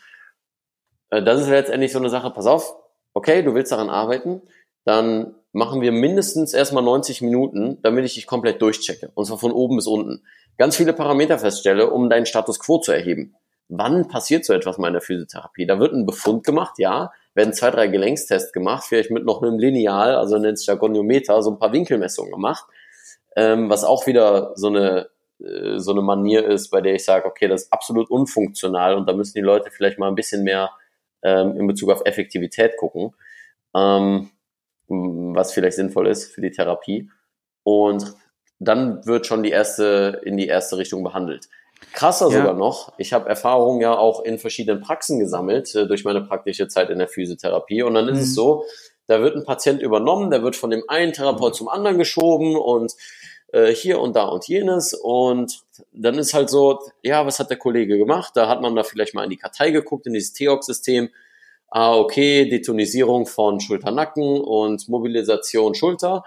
äh, 1.11 1.25
das 1.25 1.41
ist 1.41 1.49
letztendlich 1.49 1.91
so 1.91 1.99
eine 1.99 2.09
Sache. 2.09 2.31
Pass 2.31 2.47
auf, 2.47 2.77
okay, 3.15 3.43
du 3.43 3.55
willst 3.55 3.73
daran 3.73 3.91
arbeiten, 3.91 4.43
dann 4.85 5.35
machen 5.53 5.81
wir 5.81 5.93
mindestens 5.93 6.55
erstmal 6.55 6.83
90 6.83 7.23
Minuten, 7.23 7.79
damit 7.83 8.05
ich 8.05 8.15
dich 8.15 8.27
komplett 8.27 8.63
durchchecke. 8.63 9.11
Und 9.15 9.27
zwar 9.27 9.39
von 9.39 9.53
oben 9.53 9.77
bis 9.77 9.87
unten. 9.87 10.23
Ganz 10.59 10.77
viele 10.77 10.93
Parameter 10.93 11.39
feststelle, 11.39 11.91
um 11.91 12.09
deinen 12.09 12.27
Status 12.27 12.61
quo 12.61 12.79
zu 12.79 12.93
erheben. 12.93 13.35
Wann 13.69 14.09
passiert 14.09 14.45
so 14.45 14.53
etwas 14.53 14.79
mal 14.79 14.89
in 14.89 14.95
der 14.95 15.03
Physiotherapie? 15.03 15.67
Da 15.67 15.79
wird 15.79 15.93
ein 15.93 16.07
Befund 16.07 16.45
gemacht, 16.45 16.75
ja, 16.79 17.13
werden 17.35 17.53
zwei, 17.53 17.71
drei 17.71 17.87
Gelenkstests 17.87 18.53
gemacht, 18.53 18.85
vielleicht 18.89 19.11
mit 19.11 19.25
noch 19.25 19.43
einem 19.43 19.59
Lineal, 19.59 20.17
also 20.17 20.39
nennt 20.39 20.59
sich 20.59 20.79
Goniometer, 20.79 21.41
so 21.43 21.53
ein 21.53 21.59
paar 21.59 21.73
Winkelmessungen 21.73 22.33
gemacht, 22.33 22.65
ähm, 23.37 23.71
was 23.71 23.85
auch 23.85 24.07
wieder 24.07 24.53
so 24.57 24.69
eine 24.69 25.09
äh, 25.41 25.79
so 25.79 25.93
eine 25.93 26.03
Manier 26.03 26.45
ist, 26.45 26.71
bei 26.71 26.81
der 26.81 26.95
ich 26.95 27.05
sage, 27.05 27.27
okay, 27.27 27.49
das 27.49 27.63
ist 27.63 27.73
absolut 27.73 28.11
unfunktional 28.11 28.95
und 28.95 29.09
da 29.09 29.13
müssen 29.13 29.35
die 29.35 29.41
Leute 29.41 29.71
vielleicht 29.71 29.99
mal 29.99 30.09
ein 30.09 30.15
bisschen 30.15 30.43
mehr 30.43 30.71
ähm, 31.23 31.57
in 31.59 31.67
Bezug 31.67 31.91
auf 31.91 32.03
Effektivität 32.05 32.77
gucken. 32.77 33.15
Ähm, 33.75 34.31
was 34.89 35.53
vielleicht 35.53 35.77
sinnvoll 35.77 36.09
ist 36.09 36.33
für 36.35 36.41
die 36.41 36.51
Therapie. 36.51 37.11
Und 37.63 38.15
dann 38.59 39.07
wird 39.07 39.27
schon 39.27 39.43
die 39.43 39.51
erste 39.51 40.21
in 40.25 40.37
die 40.37 40.49
erste 40.49 40.77
Richtung 40.77 41.03
behandelt. 41.03 41.49
Krasser 41.93 42.29
ja. 42.31 42.39
sogar 42.39 42.55
noch, 42.55 42.93
ich 42.99 43.13
habe 43.13 43.29
Erfahrungen 43.29 43.81
ja 43.81 43.97
auch 43.97 44.23
in 44.23 44.39
verschiedenen 44.39 44.83
Praxen 44.83 45.19
gesammelt 45.19 45.75
äh, 45.75 45.87
durch 45.87 46.05
meine 46.05 46.21
praktische 46.21 46.69
Zeit 46.69 46.91
in 46.91 46.99
der 46.99 47.09
Physiotherapie. 47.09 47.83
Und 47.83 47.95
dann 47.95 48.09
ist 48.09 48.17
mhm. 48.17 48.23
es 48.23 48.35
so, 48.35 48.65
da 49.07 49.23
wird 49.23 49.35
ein 49.35 49.45
Patient 49.45 49.81
übernommen, 49.81 50.31
der 50.31 50.43
wird 50.43 50.57
von 50.57 50.71
dem 50.71 50.85
einen 50.89 51.13
Therapeut 51.13 51.57
zum 51.57 51.69
anderen 51.69 51.99
geschoben 51.99 52.57
und 52.57 52.93
äh, 53.53 53.75
hier 53.75 54.01
und 54.01 54.17
da 54.17 54.25
und 54.25 54.47
jenes. 54.47 54.95
Und 54.95 55.63
dann 55.93 56.19
ist 56.19 56.35
halt 56.35 56.51
so, 56.51 56.81
ja, 57.03 57.27
was 57.27 57.39
hat 57.39 57.51
der 57.51 57.59
Kollege 57.59 57.99
gemacht? 57.99 58.33
Da 58.37 58.49
hat 58.49 58.61
man 58.61 58.75
da 58.75 58.83
vielleicht 58.83 59.15
mal 59.15 59.25
in 59.25 59.31
die 59.31 59.37
Kartei 59.37 59.71
geguckt, 59.71 60.07
in 60.07 60.13
dieses 60.13 60.33
TEOX-System 60.33 61.11
ah, 61.71 61.97
okay, 61.97 62.49
Detonisierung 62.49 63.27
von 63.27 63.61
Schulternacken 63.61 64.41
und 64.41 64.89
Mobilisation 64.89 65.75
Schulter. 65.75 66.25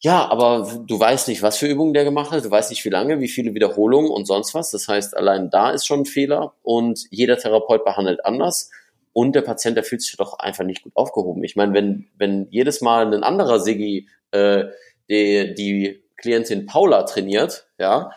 Ja, 0.00 0.28
aber 0.30 0.80
du 0.84 0.98
weißt 0.98 1.28
nicht, 1.28 1.42
was 1.42 1.58
für 1.58 1.66
Übungen 1.66 1.94
der 1.94 2.04
gemacht 2.04 2.32
hat, 2.32 2.44
du 2.44 2.50
weißt 2.50 2.70
nicht, 2.70 2.84
wie 2.84 2.88
lange, 2.88 3.20
wie 3.20 3.28
viele 3.28 3.54
Wiederholungen 3.54 4.10
und 4.10 4.26
sonst 4.26 4.54
was. 4.54 4.70
Das 4.72 4.88
heißt, 4.88 5.16
allein 5.16 5.50
da 5.50 5.70
ist 5.70 5.86
schon 5.86 6.00
ein 6.00 6.06
Fehler 6.06 6.54
und 6.62 7.06
jeder 7.10 7.38
Therapeut 7.38 7.84
behandelt 7.84 8.24
anders 8.24 8.70
und 9.12 9.36
der 9.36 9.42
Patient, 9.42 9.76
der 9.76 9.84
fühlt 9.84 10.02
sich 10.02 10.16
doch 10.16 10.38
einfach 10.38 10.64
nicht 10.64 10.82
gut 10.82 10.96
aufgehoben. 10.96 11.44
Ich 11.44 11.54
meine, 11.54 11.74
wenn, 11.74 12.08
wenn 12.16 12.48
jedes 12.50 12.80
Mal 12.80 13.14
ein 13.14 13.22
anderer 13.22 13.60
Sigi 13.60 14.08
äh, 14.32 14.64
die, 15.08 15.54
die 15.54 16.01
Klientin 16.22 16.66
Paula 16.66 17.02
trainiert, 17.02 17.66
ja, 17.78 18.10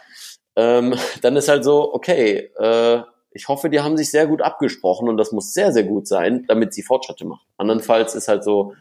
ähm, 0.55 0.95
dann 1.21 1.35
ist 1.35 1.49
halt 1.49 1.63
so, 1.63 1.93
okay, 1.93 2.51
äh, 2.57 3.01
ich 3.31 3.49
hoffe, 3.49 3.69
die 3.69 3.81
haben 3.81 3.97
sich 3.97 4.09
sehr 4.09 4.27
gut 4.27 4.41
abgesprochen 4.41 5.09
und 5.09 5.17
das 5.17 5.33
muss 5.33 5.53
sehr, 5.53 5.73
sehr 5.73 5.83
gut 5.83 6.07
sein, 6.07 6.45
damit 6.47 6.73
sie 6.73 6.83
Fortschritte 6.83 7.25
machen. 7.25 7.45
Andernfalls 7.57 8.15
ist 8.15 8.29
halt 8.29 8.45
so 8.45 8.73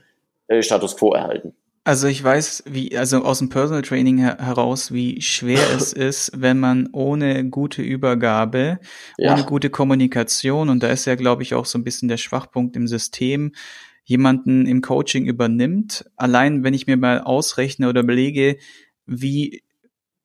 äh, 0.46 0.62
Status 0.62 0.96
quo 0.96 1.12
erhalten. 1.12 1.54
Also 1.87 2.06
ich 2.06 2.24
weiß, 2.24 2.64
wie, 2.66 2.96
also 2.96 3.18
aus 3.24 3.40
dem 3.40 3.50
Personal 3.50 3.82
Training 3.82 4.16
her 4.16 4.38
heraus, 4.40 4.92
wie 4.92 5.20
schwer 5.20 5.60
es 5.76 5.92
ist, 5.92 6.32
wenn 6.34 6.58
man 6.58 6.88
ohne 6.92 7.44
gute 7.50 7.82
Übergabe, 7.82 8.78
ja. 9.18 9.32
ohne 9.32 9.44
gute 9.44 9.68
Kommunikation, 9.68 10.70
und 10.70 10.82
da 10.82 10.88
ist 10.88 11.04
ja, 11.04 11.14
glaube 11.14 11.42
ich, 11.42 11.52
auch 11.54 11.66
so 11.66 11.76
ein 11.76 11.84
bisschen 11.84 12.08
der 12.08 12.16
Schwachpunkt 12.16 12.76
im 12.76 12.87
System, 12.87 13.52
jemanden 14.04 14.66
im 14.66 14.80
Coaching 14.80 15.26
übernimmt. 15.26 16.10
Allein 16.16 16.62
wenn 16.62 16.74
ich 16.74 16.87
mir 16.87 16.96
mal 16.96 17.20
ausrechne 17.20 17.88
oder 17.88 18.02
belege, 18.02 18.56
wie 19.06 19.62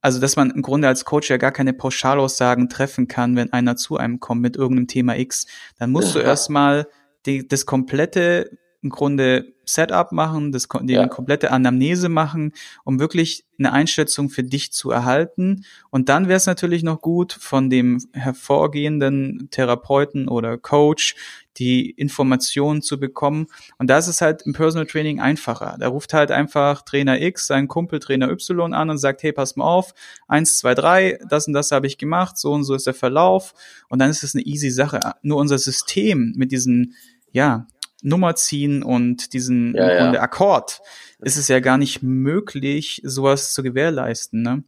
also 0.02 0.20
dass 0.20 0.36
man 0.36 0.52
im 0.52 0.62
Grunde 0.62 0.88
als 0.88 1.04
Coach 1.06 1.30
ja 1.30 1.38
gar 1.38 1.52
keine 1.52 1.74
Pauschalaussagen 1.74 2.70
treffen 2.70 3.08
kann, 3.08 3.36
wenn 3.36 3.52
einer 3.52 3.76
zu 3.76 3.98
einem 3.98 4.20
kommt 4.20 4.42
mit 4.42 4.56
irgendeinem 4.56 4.88
Thema 4.88 5.18
X, 5.18 5.46
dann 5.78 5.92
musst 5.92 6.16
ja. 6.16 6.22
du 6.22 6.28
erstmal 6.28 6.88
die, 7.26 7.48
das 7.48 7.66
komplette 7.66 8.58
im 8.82 8.90
Grunde 8.90 9.54
Setup 9.74 10.12
machen, 10.12 10.52
das, 10.52 10.68
die 10.82 10.94
ja. 10.94 11.08
komplette 11.08 11.52
Anamnese 11.52 12.10
machen, 12.10 12.54
um 12.84 13.00
wirklich 13.00 13.46
eine 13.60 13.74
Einschätzung 13.74 14.30
für 14.30 14.44
dich 14.44 14.72
zu 14.72 14.92
erhalten. 14.92 15.66
Und 15.90 16.10
dann 16.10 16.28
wäre 16.28 16.38
es 16.38 16.46
natürlich 16.46 16.84
noch 16.84 17.02
gut, 17.02 17.34
von 17.34 17.70
dem 17.70 18.00
hervorgehenden 18.14 19.50
Therapeuten 19.52 20.28
oder 20.28 20.58
Coach 20.58 21.16
die 21.58 21.90
Informationen 21.92 22.82
zu 22.82 23.00
bekommen. 23.00 23.48
Und 23.78 23.90
da 23.90 23.98
ist 23.98 24.08
es 24.08 24.22
halt 24.22 24.44
im 24.44 24.54
Personal 24.54 24.88
Training 24.88 25.20
einfacher. 25.20 25.76
Da 25.80 25.90
ruft 25.90 26.14
halt 26.14 26.32
einfach 26.32 26.84
Trainer 26.84 27.22
X 27.22 27.48
seinen 27.48 27.68
Kumpel 27.68 28.00
Trainer 28.00 28.30
Y 28.30 28.74
an 28.74 28.90
und 28.90 28.98
sagt, 28.98 29.24
hey, 29.24 29.34
pass 29.34 29.58
mal 29.58 29.66
auf, 29.66 29.94
eins, 30.28 30.58
zwei, 30.58 30.74
drei, 30.74 31.20
das 31.30 31.48
und 31.48 31.54
das 31.54 31.72
habe 31.72 31.86
ich 31.86 31.98
gemacht, 31.98 32.38
so 32.38 32.54
und 32.54 32.64
so 32.64 32.74
ist 32.76 32.88
der 32.88 32.94
Verlauf. 32.94 33.54
Und 33.90 34.00
dann 34.00 34.10
ist 34.10 34.24
es 34.24 34.34
eine 34.34 34.46
easy 34.46 34.70
Sache. 34.70 35.00
Nur 35.22 35.38
unser 35.38 35.58
System 35.58 36.34
mit 36.38 36.52
diesen, 36.54 36.96
ja, 37.32 37.68
Nummer 38.02 38.36
ziehen 38.36 38.84
und 38.84 39.34
diesen 39.34 39.76
ja, 39.76 39.90
im 39.90 39.98
Grunde 39.98 40.18
ja. 40.18 40.24
Akkord, 40.24 40.82
ist 41.20 41.38
es 41.38 41.48
ja 41.48 41.60
gar 41.60 41.78
nicht 41.78 42.02
möglich, 42.02 43.02
sowas 43.04 43.54
zu 43.54 43.64
gewährleisten. 43.64 44.42
Ne? 44.42 44.64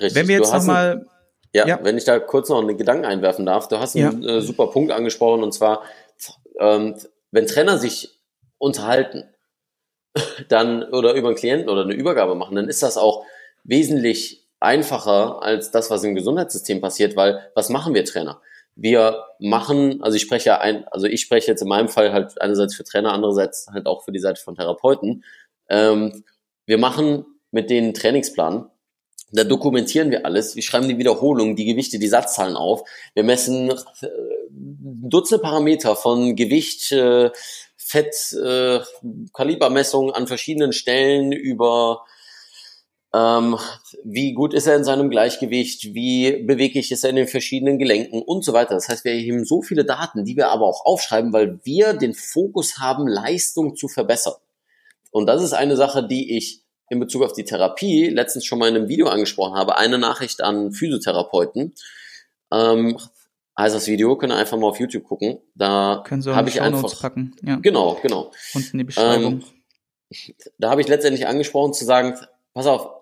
Richtig. 0.00 0.14
Wenn 0.14 0.28
wir 0.28 0.36
jetzt 0.36 0.52
nochmal 0.52 1.06
ja, 1.54 1.66
ja, 1.66 1.80
wenn 1.82 1.96
ich 1.96 2.04
da 2.04 2.18
kurz 2.18 2.48
noch 2.48 2.60
einen 2.60 2.76
Gedanken 2.76 3.06
einwerfen 3.06 3.46
darf. 3.46 3.68
Du 3.68 3.78
hast 3.78 3.96
einen 3.96 4.22
ja. 4.22 4.36
äh, 4.36 4.40
super 4.40 4.68
Punkt 4.68 4.92
angesprochen 4.92 5.42
und 5.42 5.52
zwar, 5.52 5.82
ähm, 6.60 6.96
wenn 7.30 7.46
Trainer 7.46 7.78
sich 7.78 8.20
unterhalten, 8.58 9.24
dann 10.48 10.82
oder 10.84 11.14
über 11.14 11.28
einen 11.28 11.36
Klienten 11.36 11.68
oder 11.68 11.82
eine 11.82 11.94
Übergabe 11.94 12.34
machen, 12.34 12.56
dann 12.56 12.68
ist 12.68 12.82
das 12.82 12.96
auch 12.98 13.24
wesentlich 13.64 14.46
einfacher 14.60 15.42
als 15.42 15.70
das, 15.70 15.90
was 15.90 16.04
im 16.04 16.14
Gesundheitssystem 16.14 16.80
passiert, 16.80 17.16
weil 17.16 17.50
was 17.54 17.68
machen 17.68 17.94
wir 17.94 18.04
Trainer? 18.04 18.40
Wir 18.80 19.24
machen, 19.40 20.02
also 20.02 20.16
ich 20.16 20.22
spreche 20.22 20.50
ja 20.50 20.60
ein, 20.60 20.86
also 20.88 21.06
ich 21.06 21.20
spreche 21.20 21.48
jetzt 21.48 21.62
in 21.62 21.68
meinem 21.68 21.88
Fall 21.88 22.12
halt 22.12 22.40
einerseits 22.40 22.76
für 22.76 22.84
Trainer, 22.84 23.12
andererseits 23.12 23.66
halt 23.72 23.86
auch 23.86 24.04
für 24.04 24.12
die 24.12 24.20
Seite 24.20 24.40
von 24.40 24.54
Therapeuten. 24.54 25.24
Ähm, 25.68 26.24
wir 26.64 26.78
machen 26.78 27.26
mit 27.50 27.70
denen 27.70 27.94
Trainingsplan 27.94 28.70
da 29.30 29.44
dokumentieren 29.44 30.10
wir 30.10 30.24
alles. 30.24 30.56
Wir 30.56 30.62
schreiben 30.62 30.88
die 30.88 30.98
Wiederholungen, 30.98 31.56
die 31.56 31.66
Gewichte, 31.66 31.98
die 31.98 32.08
Satzzahlen 32.08 32.56
auf. 32.56 32.88
Wir 33.14 33.24
messen 33.24 33.70
äh, 33.70 34.08
Dutzende 34.50 35.42
Parameter 35.42 35.96
von 35.96 36.34
Gewicht, 36.34 36.92
äh, 36.92 37.30
Fett, 37.76 38.32
äh, 38.32 38.80
an 39.38 40.26
verschiedenen 40.26 40.72
Stellen 40.72 41.32
über 41.32 42.04
ähm, 43.14 43.56
wie 44.04 44.34
gut 44.34 44.52
ist 44.52 44.66
er 44.66 44.76
in 44.76 44.84
seinem 44.84 45.08
Gleichgewicht, 45.08 45.94
wie 45.94 46.42
beweglich 46.42 46.92
ist 46.92 47.04
er 47.04 47.10
in 47.10 47.16
den 47.16 47.26
verschiedenen 47.26 47.78
Gelenken 47.78 48.20
und 48.22 48.44
so 48.44 48.52
weiter. 48.52 48.74
Das 48.74 48.88
heißt, 48.88 49.04
wir 49.04 49.12
erheben 49.12 49.44
so 49.44 49.62
viele 49.62 49.84
Daten, 49.84 50.24
die 50.24 50.36
wir 50.36 50.50
aber 50.50 50.66
auch 50.66 50.84
aufschreiben, 50.84 51.32
weil 51.32 51.58
wir 51.64 51.94
den 51.94 52.12
Fokus 52.14 52.78
haben, 52.78 53.06
Leistung 53.06 53.76
zu 53.76 53.88
verbessern. 53.88 54.34
Und 55.10 55.26
das 55.26 55.42
ist 55.42 55.54
eine 55.54 55.76
Sache, 55.76 56.06
die 56.06 56.36
ich 56.36 56.62
in 56.90 57.00
Bezug 57.00 57.22
auf 57.22 57.32
die 57.32 57.44
Therapie 57.44 58.08
letztens 58.08 58.44
schon 58.44 58.58
mal 58.58 58.68
in 58.68 58.76
einem 58.76 58.88
Video 58.88 59.08
angesprochen 59.08 59.56
habe, 59.56 59.78
eine 59.78 59.98
Nachricht 59.98 60.42
an 60.42 60.72
Physiotherapeuten. 60.72 61.74
Ähm, 62.52 62.98
heißt 63.58 63.74
das 63.74 63.86
Video, 63.86 64.16
könnt 64.16 64.32
ihr 64.32 64.36
einfach 64.36 64.58
mal 64.58 64.68
auf 64.68 64.78
YouTube 64.78 65.04
gucken. 65.04 65.38
Da 65.54 66.04
habe 66.08 66.48
ich 66.48 66.60
einfach 66.60 67.00
packen. 67.00 67.34
Ja. 67.42 67.56
Genau, 67.56 67.98
genau. 68.02 68.32
Unten 68.54 68.78
die 68.78 68.84
Beschreibung. 68.84 69.42
Ähm, 70.10 70.34
da 70.58 70.70
habe 70.70 70.80
ich 70.80 70.88
letztendlich 70.88 71.26
angesprochen 71.26 71.74
zu 71.74 71.84
sagen, 71.84 72.18
pass 72.54 72.66
auf, 72.66 72.97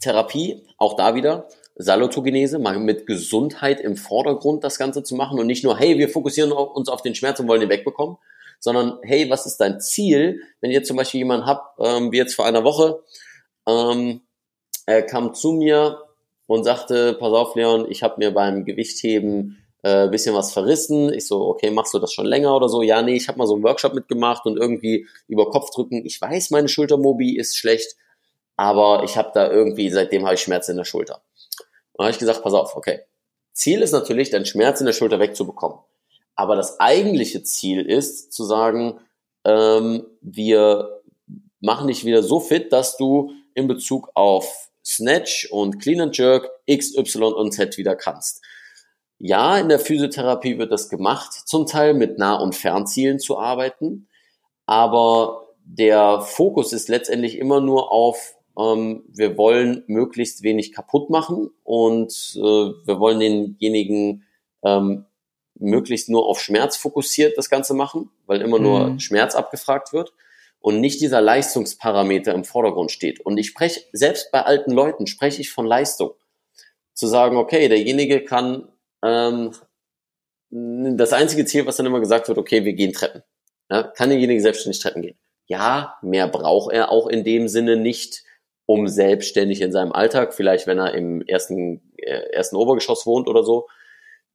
Therapie, 0.00 0.66
auch 0.76 0.96
da 0.96 1.14
wieder, 1.14 1.48
Salutogenese, 1.76 2.58
mal 2.58 2.78
mit 2.78 3.06
Gesundheit 3.06 3.80
im 3.80 3.96
Vordergrund 3.96 4.64
das 4.64 4.78
Ganze 4.78 5.02
zu 5.02 5.14
machen 5.14 5.38
und 5.38 5.46
nicht 5.46 5.64
nur, 5.64 5.78
hey, 5.78 5.98
wir 5.98 6.08
fokussieren 6.08 6.52
uns 6.52 6.88
auf 6.88 7.02
den 7.02 7.14
Schmerz 7.14 7.40
und 7.40 7.48
wollen 7.48 7.62
ihn 7.62 7.70
wegbekommen, 7.70 8.16
sondern 8.58 8.98
hey, 9.02 9.30
was 9.30 9.46
ist 9.46 9.58
dein 9.58 9.80
Ziel? 9.80 10.42
Wenn 10.60 10.70
ihr 10.70 10.78
jetzt 10.78 10.88
zum 10.88 10.96
Beispiel 10.96 11.18
jemanden 11.18 11.46
habt, 11.46 11.78
ähm, 11.80 12.12
wie 12.12 12.18
jetzt 12.18 12.34
vor 12.34 12.44
einer 12.44 12.64
Woche, 12.64 13.02
ähm, 13.66 14.20
er 14.86 15.02
kam 15.02 15.34
zu 15.34 15.52
mir 15.52 16.02
und 16.46 16.64
sagte, 16.64 17.14
pass 17.14 17.32
auf, 17.32 17.54
Leon, 17.54 17.86
ich 17.88 18.02
habe 18.02 18.16
mir 18.18 18.32
beim 18.32 18.64
Gewichtheben 18.64 19.58
äh, 19.82 20.08
bisschen 20.08 20.34
was 20.34 20.52
verrissen. 20.52 21.12
Ich 21.12 21.26
so, 21.26 21.46
okay, 21.46 21.70
machst 21.70 21.94
du 21.94 21.98
das 21.98 22.12
schon 22.12 22.26
länger 22.26 22.54
oder 22.54 22.68
so? 22.68 22.82
Ja, 22.82 23.02
nee, 23.02 23.16
ich 23.16 23.28
habe 23.28 23.38
mal 23.38 23.46
so 23.46 23.54
einen 23.54 23.62
Workshop 23.62 23.94
mitgemacht 23.94 24.44
und 24.46 24.58
irgendwie 24.58 25.06
über 25.28 25.48
Kopf 25.50 25.70
drücken. 25.70 26.04
Ich 26.04 26.20
weiß, 26.20 26.50
meine 26.50 26.68
Schultermobi 26.68 27.36
ist 27.36 27.56
schlecht, 27.56 27.96
aber 28.60 29.04
ich 29.04 29.16
habe 29.16 29.30
da 29.32 29.50
irgendwie, 29.50 29.88
seitdem 29.88 30.26
habe 30.26 30.34
ich 30.34 30.42
Schmerzen 30.42 30.72
in 30.72 30.76
der 30.76 30.84
Schulter. 30.84 31.22
Und 31.92 32.04
habe 32.04 32.12
ich 32.12 32.18
gesagt, 32.18 32.42
pass 32.42 32.52
auf, 32.52 32.76
okay. 32.76 33.00
Ziel 33.54 33.80
ist 33.80 33.92
natürlich, 33.92 34.28
deinen 34.28 34.44
Schmerz 34.44 34.80
in 34.80 34.86
der 34.86 34.92
Schulter 34.92 35.18
wegzubekommen. 35.18 35.78
Aber 36.34 36.56
das 36.56 36.78
eigentliche 36.78 37.42
Ziel 37.42 37.80
ist 37.80 38.34
zu 38.34 38.44
sagen, 38.44 39.00
ähm, 39.46 40.04
wir 40.20 41.00
machen 41.60 41.88
dich 41.88 42.04
wieder 42.04 42.22
so 42.22 42.38
fit, 42.38 42.70
dass 42.70 42.98
du 42.98 43.32
in 43.54 43.66
Bezug 43.66 44.10
auf 44.12 44.68
Snatch 44.84 45.48
und 45.50 45.80
Clean 45.80 46.02
and 46.02 46.18
Jerk 46.18 46.50
X, 46.66 46.94
Y 46.94 47.32
und 47.32 47.52
Z 47.52 47.78
wieder 47.78 47.96
kannst. 47.96 48.44
Ja, 49.16 49.56
in 49.56 49.70
der 49.70 49.80
Physiotherapie 49.80 50.58
wird 50.58 50.70
das 50.70 50.90
gemacht, 50.90 51.32
zum 51.32 51.64
Teil 51.64 51.94
mit 51.94 52.18
Nah- 52.18 52.36
und 52.36 52.54
Fernzielen 52.54 53.20
zu 53.20 53.38
arbeiten, 53.38 54.06
aber 54.66 55.46
der 55.64 56.20
Fokus 56.20 56.74
ist 56.74 56.90
letztendlich 56.90 57.38
immer 57.38 57.62
nur 57.62 57.90
auf, 57.90 58.34
ähm, 58.58 59.04
wir 59.08 59.36
wollen 59.36 59.84
möglichst 59.86 60.42
wenig 60.42 60.72
kaputt 60.72 61.10
machen 61.10 61.50
und 61.64 62.12
äh, 62.36 62.40
wir 62.40 62.98
wollen 62.98 63.20
denjenigen 63.20 64.24
ähm, 64.62 65.06
möglichst 65.58 66.08
nur 66.08 66.26
auf 66.26 66.40
Schmerz 66.40 66.76
fokussiert 66.76 67.36
das 67.36 67.50
Ganze 67.50 67.74
machen, 67.74 68.10
weil 68.26 68.40
immer 68.40 68.58
nur 68.58 68.88
mhm. 68.88 69.00
Schmerz 69.00 69.34
abgefragt 69.34 69.92
wird 69.92 70.12
und 70.60 70.80
nicht 70.80 71.00
dieser 71.00 71.20
Leistungsparameter 71.20 72.34
im 72.34 72.44
Vordergrund 72.44 72.90
steht. 72.90 73.20
Und 73.20 73.38
ich 73.38 73.48
spreche, 73.48 73.80
selbst 73.92 74.30
bei 74.30 74.42
alten 74.42 74.72
Leuten 74.72 75.06
spreche 75.06 75.40
ich 75.40 75.50
von 75.50 75.66
Leistung. 75.66 76.12
Zu 76.94 77.06
sagen, 77.06 77.36
okay, 77.36 77.68
derjenige 77.68 78.24
kann, 78.24 78.68
ähm, 79.02 79.52
das 80.50 81.12
einzige 81.12 81.44
Ziel, 81.46 81.66
was 81.66 81.76
dann 81.76 81.86
immer 81.86 82.00
gesagt 82.00 82.28
wird, 82.28 82.36
okay, 82.36 82.64
wir 82.64 82.72
gehen 82.72 82.92
Treppen. 82.92 83.22
Ja, 83.70 83.84
kann 83.84 84.10
derjenige 84.10 84.40
selbstständig 84.40 84.82
Treppen 84.82 85.02
gehen? 85.02 85.18
Ja, 85.46 85.96
mehr 86.02 86.28
braucht 86.28 86.72
er 86.72 86.90
auch 86.90 87.06
in 87.06 87.24
dem 87.24 87.48
Sinne 87.48 87.76
nicht, 87.76 88.24
um 88.70 88.86
selbstständig 88.86 89.62
in 89.62 89.72
seinem 89.72 89.90
Alltag, 89.90 90.32
vielleicht 90.32 90.68
wenn 90.68 90.78
er 90.78 90.94
im 90.94 91.22
ersten, 91.22 91.82
äh, 91.96 92.30
ersten 92.30 92.54
Obergeschoss 92.54 93.04
wohnt 93.04 93.26
oder 93.26 93.42
so, 93.42 93.66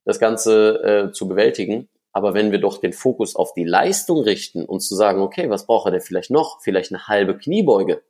das 0.03 0.19
Ganze 0.19 0.83
äh, 0.83 1.11
zu 1.13 1.29
bewältigen. 1.29 1.87
Aber 2.11 2.33
wenn 2.33 2.51
wir 2.51 2.59
doch 2.59 2.79
den 2.79 2.91
Fokus 2.91 3.37
auf 3.37 3.53
die 3.53 3.63
Leistung 3.63 4.19
richten 4.19 4.65
und 4.65 4.81
zu 4.81 4.93
sagen, 4.93 5.21
okay, 5.21 5.49
was 5.49 5.65
braucht 5.65 5.87
er 5.87 5.91
denn 5.91 6.01
vielleicht 6.01 6.31
noch? 6.31 6.59
Vielleicht 6.61 6.91
eine 6.91 7.07
halbe 7.07 7.37
Kniebeuge. 7.37 8.03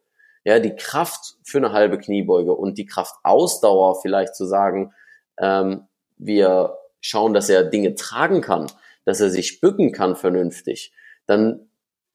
Ja, 0.44 0.58
die 0.58 0.76
Kraft 0.76 1.36
für 1.44 1.60
eine 1.60 1.74
halbe 1.74 2.00
Kniebeuge 2.00 2.56
und 2.56 2.80
die 2.80 2.88
Kraftausdauer 2.88 4.02
vielleicht 4.02 4.36
zu 4.36 4.46
sagen, 4.48 4.96
ähm, 5.38 5.84
wir 6.18 6.76
schauen, 7.02 7.36
dass 7.36 7.50
er 7.50 7.66
Dinge 7.66 7.94
tragen 7.94 8.42
kann, 8.42 8.66
dass 9.06 9.22
er 9.22 9.30
sich 9.30 9.62
bücken 9.62 9.92
kann 9.92 10.16
vernünftig, 10.16 10.92
dann 11.28 11.70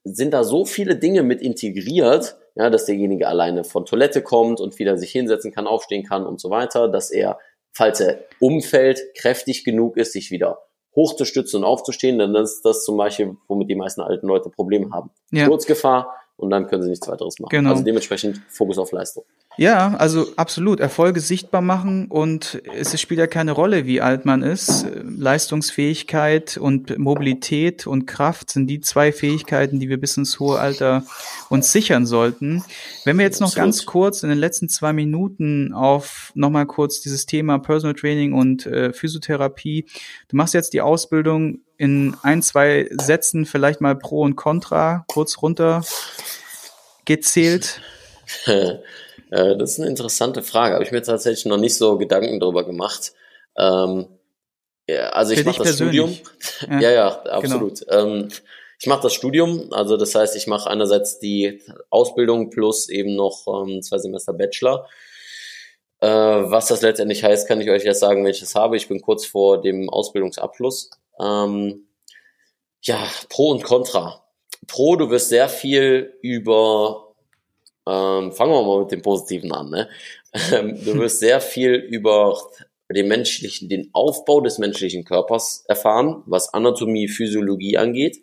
sind 0.04 0.32
da 0.32 0.44
so 0.44 0.64
viele 0.64 0.96
Dinge 0.96 1.22
mit 1.22 1.42
integriert, 1.42 2.36
ja, 2.54 2.70
dass 2.70 2.86
derjenige 2.86 3.28
alleine 3.28 3.64
von 3.64 3.86
Toilette 3.86 4.22
kommt 4.22 4.60
und 4.60 4.78
wieder 4.78 4.96
sich 4.96 5.10
hinsetzen 5.10 5.52
kann, 5.52 5.66
aufstehen 5.66 6.04
kann 6.04 6.26
und 6.26 6.40
so 6.40 6.50
weiter, 6.50 6.88
dass 6.88 7.10
er 7.10 7.38
falls 7.72 8.00
er 8.00 8.24
umfällt, 8.38 9.00
kräftig 9.14 9.64
genug 9.64 9.96
ist, 9.96 10.12
sich 10.12 10.30
wieder 10.30 10.62
hochzustützen 10.96 11.60
und 11.60 11.64
aufzustehen, 11.64 12.18
dann 12.18 12.34
ist 12.34 12.62
das 12.62 12.84
zum 12.84 12.96
Beispiel, 12.96 13.36
womit 13.46 13.70
die 13.70 13.76
meisten 13.76 14.00
alten 14.00 14.26
Leute 14.26 14.50
Probleme 14.50 14.90
haben. 14.90 15.10
Ja. 15.30 15.44
Sturzgefahr 15.44 16.14
und 16.36 16.50
dann 16.50 16.66
können 16.66 16.82
sie 16.82 16.90
nichts 16.90 17.06
weiteres 17.06 17.38
machen. 17.38 17.50
Genau. 17.50 17.70
Also 17.70 17.84
dementsprechend 17.84 18.40
Fokus 18.48 18.78
auf 18.78 18.90
Leistung. 18.92 19.24
Ja, 19.60 19.94
also 19.98 20.26
absolut. 20.36 20.80
Erfolge 20.80 21.20
sichtbar 21.20 21.60
machen 21.60 22.06
und 22.06 22.62
es 22.74 22.98
spielt 22.98 23.20
ja 23.20 23.26
keine 23.26 23.52
Rolle, 23.52 23.84
wie 23.84 24.00
alt 24.00 24.24
man 24.24 24.42
ist. 24.42 24.86
Leistungsfähigkeit 25.04 26.56
und 26.56 26.98
Mobilität 26.98 27.86
und 27.86 28.06
Kraft 28.06 28.48
sind 28.48 28.68
die 28.68 28.80
zwei 28.80 29.12
Fähigkeiten, 29.12 29.78
die 29.78 29.90
wir 29.90 30.00
bis 30.00 30.16
ins 30.16 30.40
hohe 30.40 30.58
Alter 30.58 31.04
uns 31.50 31.72
sichern 31.72 32.06
sollten. 32.06 32.64
Wenn 33.04 33.18
wir 33.18 33.26
jetzt 33.26 33.42
noch 33.42 33.48
absolut. 33.48 33.66
ganz 33.66 33.84
kurz 33.84 34.22
in 34.22 34.30
den 34.30 34.38
letzten 34.38 34.70
zwei 34.70 34.94
Minuten 34.94 35.74
auf 35.74 36.32
nochmal 36.34 36.64
kurz 36.64 37.02
dieses 37.02 37.26
Thema 37.26 37.58
Personal 37.58 37.94
Training 37.94 38.32
und 38.32 38.64
äh, 38.64 38.94
Physiotherapie. 38.94 39.84
Du 40.28 40.36
machst 40.36 40.54
jetzt 40.54 40.72
die 40.72 40.80
Ausbildung 40.80 41.58
in 41.76 42.16
ein, 42.22 42.40
zwei 42.40 42.88
Sätzen 42.92 43.44
vielleicht 43.44 43.82
mal 43.82 43.94
Pro 43.94 44.22
und 44.22 44.36
Contra 44.36 45.04
kurz 45.06 45.42
runter 45.42 45.84
gezählt. 47.04 47.82
Äh, 49.30 49.56
das 49.56 49.72
ist 49.72 49.80
eine 49.80 49.88
interessante 49.88 50.42
Frage. 50.42 50.74
Habe 50.74 50.84
ich 50.84 50.92
mir 50.92 51.02
tatsächlich 51.02 51.46
noch 51.46 51.56
nicht 51.56 51.76
so 51.76 51.98
Gedanken 51.98 52.40
darüber 52.40 52.64
gemacht. 52.64 53.12
Ähm, 53.56 54.06
ja, 54.88 55.10
also 55.10 55.32
ich 55.32 55.44
mache 55.44 55.58
das 55.58 55.78
persönlich. 55.78 55.96
Studium. 55.96 56.80
Ja, 56.80 56.90
ja, 56.90 56.90
ja 56.90 57.22
genau. 57.24 57.36
absolut. 57.36 57.80
Genau. 57.80 58.06
Ähm, 58.06 58.28
ich 58.80 58.86
mache 58.86 59.02
das 59.02 59.12
Studium, 59.12 59.72
also 59.72 59.98
das 59.98 60.14
heißt, 60.14 60.34
ich 60.36 60.46
mache 60.46 60.70
einerseits 60.70 61.18
die 61.18 61.60
Ausbildung 61.90 62.48
plus 62.48 62.88
eben 62.88 63.14
noch 63.14 63.46
ähm, 63.46 63.82
zwei 63.82 63.98
Semester 63.98 64.32
Bachelor. 64.32 64.88
Äh, 66.00 66.08
was 66.08 66.68
das 66.68 66.80
letztendlich 66.80 67.22
heißt, 67.22 67.46
kann 67.46 67.60
ich 67.60 67.68
euch 67.68 67.84
erst 67.84 68.00
sagen, 68.00 68.24
wenn 68.24 68.30
ich 68.30 68.40
es 68.40 68.54
habe. 68.54 68.78
Ich 68.78 68.88
bin 68.88 69.02
kurz 69.02 69.26
vor 69.26 69.60
dem 69.60 69.90
Ausbildungsabschluss. 69.90 70.90
Ähm, 71.20 71.88
ja, 72.80 73.06
Pro 73.28 73.50
und 73.50 73.62
Contra. 73.62 74.24
Pro, 74.66 74.96
du 74.96 75.10
wirst 75.10 75.28
sehr 75.28 75.50
viel 75.50 76.14
über 76.22 77.09
ähm, 77.90 78.32
fangen 78.32 78.52
wir 78.52 78.62
mal 78.62 78.80
mit 78.82 78.92
dem 78.92 79.02
Positiven 79.02 79.52
an. 79.52 79.70
Ne? 79.70 79.88
Ähm, 80.52 80.78
du 80.84 80.94
wirst 81.00 81.18
sehr 81.18 81.40
viel 81.40 81.74
über 81.74 82.38
den 82.88 83.08
menschlichen, 83.08 83.68
den 83.68 83.90
Aufbau 83.92 84.40
des 84.40 84.58
menschlichen 84.58 85.04
Körpers 85.04 85.64
erfahren, 85.66 86.22
was 86.26 86.54
Anatomie, 86.54 87.08
Physiologie 87.08 87.76
angeht. 87.76 88.22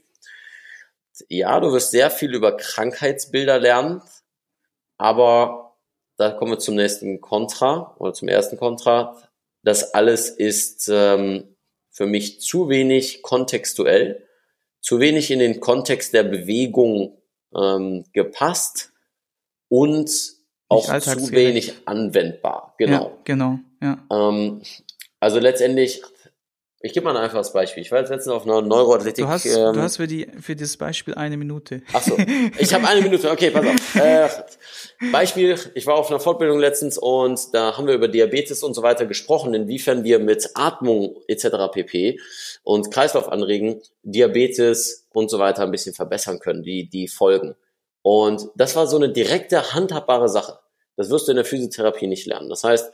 Ja, 1.27 1.59
du 1.59 1.73
wirst 1.73 1.91
sehr 1.91 2.11
viel 2.11 2.33
über 2.33 2.55
Krankheitsbilder 2.55 3.59
lernen, 3.59 4.01
aber 4.97 5.75
da 6.15 6.31
kommen 6.31 6.51
wir 6.51 6.59
zum 6.59 6.75
nächsten 6.75 7.19
Kontra 7.19 7.95
oder 7.99 8.13
zum 8.13 8.27
ersten 8.27 8.57
Kontra. 8.57 9.17
Das 9.63 9.93
alles 9.93 10.29
ist 10.29 10.89
ähm, 10.91 11.55
für 11.89 12.05
mich 12.05 12.39
zu 12.39 12.69
wenig 12.69 13.21
kontextuell, 13.21 14.27
zu 14.79 14.99
wenig 14.99 15.31
in 15.31 15.39
den 15.39 15.59
Kontext 15.59 16.13
der 16.13 16.23
Bewegung 16.23 17.17
ähm, 17.53 18.05
gepasst 18.13 18.93
und 19.69 20.09
auch 20.69 20.99
zu 20.99 21.31
wenig 21.31 21.73
anwendbar. 21.85 22.75
Genau. 22.77 23.05
Ja, 23.05 23.17
genau. 23.23 23.59
Ja. 23.81 23.97
Ähm, 24.11 24.61
also 25.19 25.39
letztendlich, 25.39 26.01
ich 26.81 26.93
gebe 26.93 27.05
mal 27.05 27.15
ein 27.15 27.23
einfaches 27.23 27.53
Beispiel. 27.53 27.81
Ich 27.81 27.91
war 27.91 27.99
jetzt 27.99 28.09
letztens 28.09 28.35
auf 28.35 28.45
einer 28.45 28.61
Neuroathletik. 28.61 29.25
Du 29.25 29.29
hast, 29.29 29.45
ähm, 29.45 29.73
du 29.73 29.81
hast 29.81 29.97
für, 29.97 30.07
die, 30.07 30.27
für 30.39 30.55
dieses 30.55 30.77
Beispiel 30.77 31.15
eine 31.15 31.37
Minute. 31.37 31.81
Ach 31.93 32.03
so, 32.03 32.17
ich 32.59 32.73
habe 32.73 32.87
eine 32.87 33.01
Minute. 33.01 33.31
Okay, 33.31 33.51
pass 33.51 33.65
auf. 33.65 33.95
Äh, 33.97 34.29
Beispiel, 35.11 35.57
ich 35.73 35.87
war 35.87 35.95
auf 35.95 36.09
einer 36.09 36.19
Fortbildung 36.19 36.59
letztens 36.59 36.97
und 36.97 37.53
da 37.53 37.77
haben 37.77 37.87
wir 37.87 37.93
über 37.93 38.07
Diabetes 38.07 38.63
und 38.63 38.73
so 38.73 38.83
weiter 38.83 39.05
gesprochen, 39.05 39.53
inwiefern 39.53 40.03
wir 40.03 40.19
mit 40.19 40.49
Atmung 40.53 41.17
etc. 41.27 41.71
pp. 41.71 42.19
und 42.63 42.91
Kreislauf 42.91 43.29
anregen, 43.29 43.81
Diabetes 44.03 45.07
und 45.13 45.29
so 45.29 45.39
weiter 45.39 45.63
ein 45.63 45.71
bisschen 45.71 45.95
verbessern 45.95 46.39
können, 46.39 46.63
die, 46.63 46.89
die 46.89 47.07
Folgen. 47.07 47.55
Und 48.09 48.47
das 48.55 48.77
war 48.77 48.87
so 48.87 48.95
eine 48.95 49.11
direkte, 49.11 49.73
handhabbare 49.73 50.29
Sache. 50.29 50.59
Das 50.95 51.09
wirst 51.09 51.27
du 51.27 51.33
in 51.33 51.35
der 51.35 51.43
Physiotherapie 51.43 52.07
nicht 52.07 52.25
lernen. 52.25 52.47
Das 52.47 52.63
heißt, 52.63 52.93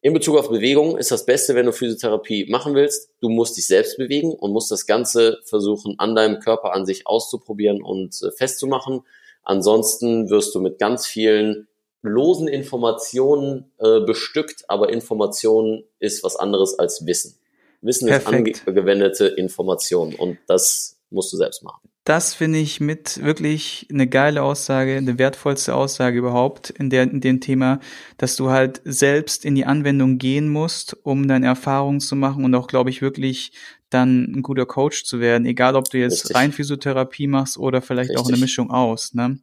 in 0.00 0.12
Bezug 0.12 0.36
auf 0.36 0.48
Bewegung 0.48 0.98
ist 0.98 1.12
das 1.12 1.24
Beste, 1.24 1.54
wenn 1.54 1.66
du 1.66 1.72
Physiotherapie 1.72 2.50
machen 2.50 2.74
willst, 2.74 3.10
du 3.20 3.28
musst 3.28 3.56
dich 3.56 3.68
selbst 3.68 3.96
bewegen 3.96 4.32
und 4.32 4.52
musst 4.52 4.72
das 4.72 4.86
Ganze 4.86 5.38
versuchen, 5.44 5.94
an 5.98 6.16
deinem 6.16 6.40
Körper 6.40 6.72
an 6.72 6.84
sich 6.84 7.06
auszuprobieren 7.06 7.80
und 7.80 8.20
äh, 8.24 8.32
festzumachen. 8.32 9.02
Ansonsten 9.44 10.30
wirst 10.30 10.52
du 10.52 10.60
mit 10.60 10.80
ganz 10.80 11.06
vielen 11.06 11.68
losen 12.02 12.48
Informationen 12.48 13.70
äh, 13.78 14.00
bestückt, 14.00 14.64
aber 14.66 14.88
Information 14.88 15.84
ist 16.00 16.24
was 16.24 16.34
anderes 16.34 16.76
als 16.76 17.06
Wissen. 17.06 17.36
Wissen 17.82 18.08
Perfekt. 18.08 18.48
ist 18.48 18.66
angewendete 18.66 19.28
Information 19.28 20.16
und 20.16 20.38
das 20.48 20.99
musst 21.10 21.32
du 21.32 21.36
selbst 21.36 21.62
machen 21.62 21.90
das 22.04 22.34
finde 22.34 22.58
ich 22.58 22.80
mit 22.80 23.22
wirklich 23.22 23.86
eine 23.90 24.08
geile 24.08 24.42
Aussage, 24.42 24.96
eine 24.96 25.18
wertvollste 25.18 25.74
Aussage 25.74 26.18
überhaupt 26.18 26.70
in, 26.70 26.88
der, 26.90 27.04
in 27.04 27.20
dem 27.20 27.40
Thema, 27.40 27.78
dass 28.16 28.36
du 28.36 28.50
halt 28.50 28.80
selbst 28.84 29.44
in 29.44 29.54
die 29.54 29.66
Anwendung 29.66 30.18
gehen 30.18 30.48
musst, 30.48 30.96
um 31.04 31.28
deine 31.28 31.46
Erfahrungen 31.46 32.00
zu 32.00 32.16
machen 32.16 32.44
und 32.44 32.54
auch, 32.54 32.68
glaube 32.68 32.90
ich, 32.90 33.02
wirklich 33.02 33.52
dann 33.90 34.24
ein 34.24 34.42
guter 34.42 34.66
Coach 34.66 35.04
zu 35.04 35.20
werden, 35.20 35.46
egal 35.46 35.76
ob 35.76 35.90
du 35.90 35.98
jetzt 35.98 36.24
Richtig. 36.24 36.36
rein 36.36 36.52
Physiotherapie 36.52 37.26
machst 37.26 37.58
oder 37.58 37.82
vielleicht 37.82 38.10
Richtig. 38.10 38.24
auch 38.24 38.28
eine 38.28 38.38
Mischung 38.38 38.70
aus. 38.70 39.14
Ne? 39.14 39.38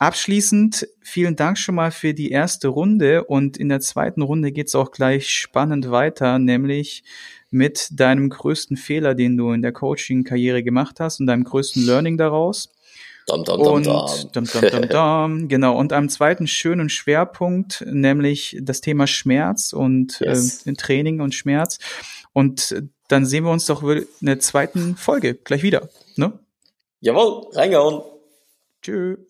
Abschließend 0.00 0.88
vielen 1.02 1.36
Dank 1.36 1.58
schon 1.58 1.74
mal 1.74 1.90
für 1.90 2.14
die 2.14 2.30
erste 2.30 2.68
Runde 2.68 3.24
und 3.24 3.58
in 3.58 3.68
der 3.68 3.80
zweiten 3.80 4.22
Runde 4.22 4.50
geht's 4.50 4.74
auch 4.74 4.92
gleich 4.92 5.28
spannend 5.28 5.90
weiter, 5.90 6.38
nämlich 6.38 7.04
mit 7.50 7.88
deinem 7.92 8.30
größten 8.30 8.78
Fehler, 8.78 9.14
den 9.14 9.36
du 9.36 9.52
in 9.52 9.60
der 9.60 9.72
Coaching-Karriere 9.72 10.62
gemacht 10.62 11.00
hast 11.00 11.20
und 11.20 11.26
deinem 11.26 11.44
größten 11.44 11.84
Learning 11.84 12.16
daraus. 12.16 12.72
Dum, 13.26 13.44
dum, 13.44 13.60
und 13.60 13.86
dum, 13.86 14.06
dum, 14.32 14.88
dum, 14.88 15.48
genau 15.48 15.76
und 15.76 15.92
einem 15.92 16.08
zweiten 16.08 16.46
schönen 16.46 16.88
Schwerpunkt, 16.88 17.84
nämlich 17.86 18.56
das 18.62 18.80
Thema 18.80 19.06
Schmerz 19.06 19.74
und 19.74 20.18
yes. 20.20 20.66
äh, 20.66 20.72
Training 20.72 21.20
und 21.20 21.34
Schmerz. 21.34 21.78
Und 22.32 22.82
dann 23.08 23.26
sehen 23.26 23.44
wir 23.44 23.50
uns 23.50 23.66
doch 23.66 23.82
in 23.82 24.06
der 24.22 24.40
zweiten 24.40 24.96
Folge 24.96 25.34
gleich 25.34 25.62
wieder. 25.62 25.90
Ne? 26.16 26.38
Jawohl, 27.00 27.54
reingehauen. 27.54 28.00
Tschüss. 28.80 29.29